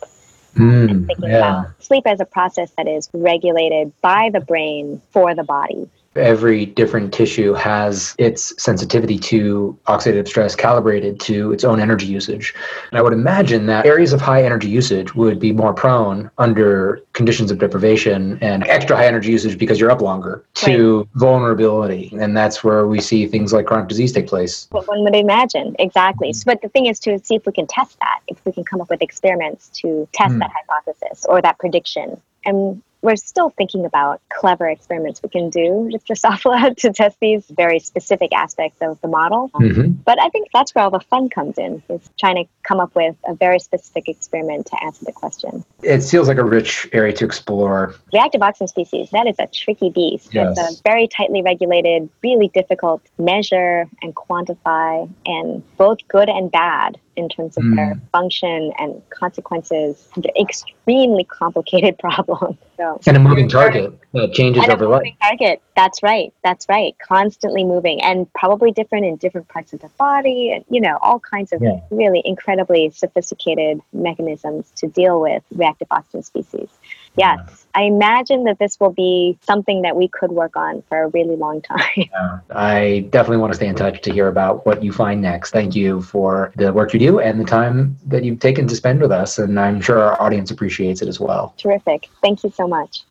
Mm, 0.56 0.90
and 0.90 1.06
thinking 1.06 1.30
yeah. 1.30 1.38
about 1.38 1.84
sleep 1.84 2.08
as 2.08 2.20
a 2.20 2.26
process 2.26 2.72
that 2.78 2.88
is 2.88 3.10
regulated 3.14 3.94
by 4.02 4.32
the 4.34 4.40
brain 4.40 5.00
for 5.12 5.36
the 5.36 5.44
body 5.44 5.88
every 6.18 6.66
different 6.66 7.14
tissue 7.14 7.54
has 7.54 8.16
its 8.18 8.54
sensitivity 8.62 9.18
to 9.20 9.78
oxidative 9.88 10.28
stress 10.28 10.56
calibrated 10.56 11.20
to 11.22 11.52
its 11.52 11.64
own 11.64 11.80
energy 11.80 12.06
usage. 12.06 12.54
And 12.92 12.98
I 12.98 13.02
would 13.02 13.14
imagine 13.14 13.66
that 13.68 13.86
areas 13.86 14.14
of 14.14 14.22
high 14.22 14.44
energy 14.44 14.70
usage 14.70 15.16
would 15.16 15.40
be 15.40 15.52
more 15.52 15.74
prone 15.74 16.30
under 16.38 17.02
conditions 17.14 17.52
of 17.52 17.60
deprivation 17.60 18.38
and 18.42 18.64
extra 18.68 18.96
high 18.96 19.08
energy 19.08 19.32
usage 19.32 19.58
because 19.58 19.80
you're 19.80 19.92
up 19.92 20.02
longer 20.02 20.44
to 20.56 21.00
right. 21.00 21.08
vulnerability. 21.16 22.16
And 22.20 22.36
that's 22.36 22.64
where 22.64 22.88
we 22.88 23.00
see 23.02 23.28
things 23.28 23.54
like 23.54 23.66
chronic 23.66 23.88
disease 23.88 24.12
take 24.12 24.28
place. 24.28 24.68
What 24.72 24.88
one 24.88 25.04
would 25.04 25.16
imagine, 25.16 25.76
exactly. 25.80 26.34
So, 26.34 26.44
but 26.46 26.62
the 26.62 26.70
thing 26.70 26.86
is 26.86 27.00
to 27.02 27.20
see 27.20 27.36
if 27.36 27.46
we 27.46 27.52
can 27.52 27.68
test 27.68 27.98
that, 28.00 28.20
if 28.28 28.44
we 28.46 28.52
can 28.52 28.64
come 28.64 28.82
up 28.82 28.90
with 28.90 29.02
experiments 29.02 29.70
to 29.82 30.08
test 30.14 30.34
mm. 30.34 30.40
that 30.40 30.52
hypothesis 30.52 31.26
or 31.28 31.42
that 31.42 31.58
prediction. 31.60 32.22
And 32.46 32.82
we're 33.02 33.16
still 33.16 33.50
thinking 33.52 33.86
about 33.86 34.22
clever 34.30 34.68
experiments 34.68 35.22
we 35.22 35.30
can 35.30 35.50
do 35.50 35.90
with 35.92 36.06
Drosophila 36.06 36.76
to 36.78 36.94
test 36.94 37.18
these 37.20 37.46
very 37.48 37.80
specific 37.80 38.34
aspects 38.34 38.82
of 38.82 39.00
the 39.02 39.08
model. 39.08 39.50
Mm-hmm. 39.56 39.92
But 40.06 40.20
I 40.20 40.30
think 40.30 40.50
that's 40.54 40.74
where 40.74 40.84
all 40.84 40.92
the 40.92 41.00
fun 41.00 41.30
comes 41.30 41.58
in, 41.58 41.82
is 41.90 42.02
trying 42.20 42.36
to 42.36 42.46
come 42.64 42.80
up 42.80 42.96
with 42.96 43.16
a 43.26 43.34
very 43.34 43.60
specific 43.60 44.08
experiment 44.08 44.68
to 44.68 44.84
answer 44.84 45.06
the 45.06 45.12
question. 45.12 45.64
It 45.84 46.04
feels 46.04 46.28
like 46.28 46.38
a 46.38 46.44
rich 46.44 46.90
area 46.92 47.14
to 47.14 47.26
explore. 47.26 47.96
Reactive 48.14 48.42
oxygen 48.42 48.68
species, 48.68 49.10
that 49.12 49.28
is 49.28 49.36
a 49.40 49.48
tricky 49.48 49.90
beast. 49.90 50.34
Yes. 50.34 50.58
It's 50.58 50.80
a 50.80 50.82
very 50.84 51.08
tightly 51.08 51.42
regulated, 51.42 52.10
really 52.24 52.50
difficult 52.50 53.02
measure 53.18 53.88
and 54.02 54.16
quantify, 54.16 55.10
and 55.26 55.64
both 55.78 56.00
good 56.08 56.30
and 56.30 56.52
bad 56.52 57.00
in 57.18 57.28
terms 57.30 57.58
of 57.58 57.64
mm. 57.64 57.76
their 57.76 58.00
function 58.12 58.72
and 58.78 59.02
consequences. 59.10 60.08
an 60.16 60.24
Extremely 60.40 61.24
complicated 61.24 61.98
problem. 62.00 62.58
So, 62.78 63.00
and 63.08 63.18
a 63.18 63.20
moving 63.20 63.50
target 63.50 63.92
that 64.14 64.34
changes 64.34 64.64
and 64.64 64.72
over 64.72 64.86
a 64.86 64.90
moving 64.90 65.16
life. 65.22 65.30
target. 65.30 65.62
That's 65.76 66.04
right. 66.04 66.32
That's 66.44 66.70
right. 66.70 66.96
Constantly 67.00 67.64
moving 67.64 68.02
and 68.04 68.32
probably 68.34 68.72
different 68.72 69.06
in 69.06 69.16
different 69.16 69.48
parts 69.48 69.74
of 69.74 69.82
the 69.82 69.90
body. 69.98 70.52
And, 70.52 70.64
you 70.70 70.80
know, 70.80 70.98
all 71.02 71.20
kinds 71.20 71.52
of 71.54 71.62
yeah. 71.62 71.80
really 71.90 72.22
incredibly 72.24 72.92
sophisticated 72.92 73.82
mechanisms 73.94 74.72
to 74.76 74.88
deal 74.88 75.20
with 75.20 75.44
reactive 75.52 75.88
oxygen 75.90 76.24
species. 76.24 76.70
Yes, 77.18 77.66
I 77.74 77.84
imagine 77.84 78.44
that 78.44 78.60
this 78.60 78.80
will 78.80 78.92
be 78.92 79.38
something 79.42 79.82
that 79.82 79.96
we 79.96 80.08
could 80.08 80.32
work 80.32 80.56
on 80.56 80.84
for 80.88 81.02
a 81.02 81.08
really 81.08 81.36
long 81.36 81.62
time. 81.64 81.80
Yeah, 81.96 82.40
I 82.52 83.08
definitely 83.10 83.38
want 83.38 83.54
to 83.54 83.58
stay 83.58 83.68
in 83.68 83.76
touch 83.76 84.02
to 84.04 84.14
hear 84.14 84.28
about 84.28 84.66
what 84.66 84.84
you 84.84 84.92
find 84.92 85.22
next. 85.22 85.52
Thank 85.52 85.76
you 85.76 86.02
for 86.04 86.52
the 86.56 86.72
work 86.72 86.94
you 86.94 87.00
do 87.00 87.07
and 87.08 87.40
the 87.40 87.46
time 87.46 87.98
that 88.06 88.24
you've 88.24 88.40
taken 88.40 88.68
to 88.68 88.76
spend 88.76 89.02
with 89.02 89.12
us. 89.12 89.40
And 89.40 89.60
I'm 89.60 89.82
sure 89.82 90.00
our 90.00 90.22
audience 90.22 90.52
appreciates 90.52 91.02
it 91.02 91.08
as 91.08 91.20
well. 91.20 91.54
Terrific. 91.58 92.10
Thank 92.22 92.44
you 92.44 92.52
so 92.52 92.68
much. 92.68 93.04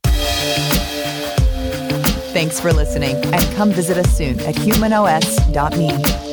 Thanks 2.33 2.61
for 2.61 2.73
listening 2.73 3.17
and 3.17 3.43
come 3.57 3.71
visit 3.71 3.97
us 3.97 4.17
soon 4.17 4.39
at 4.41 4.57
humanos.me. 4.57 6.26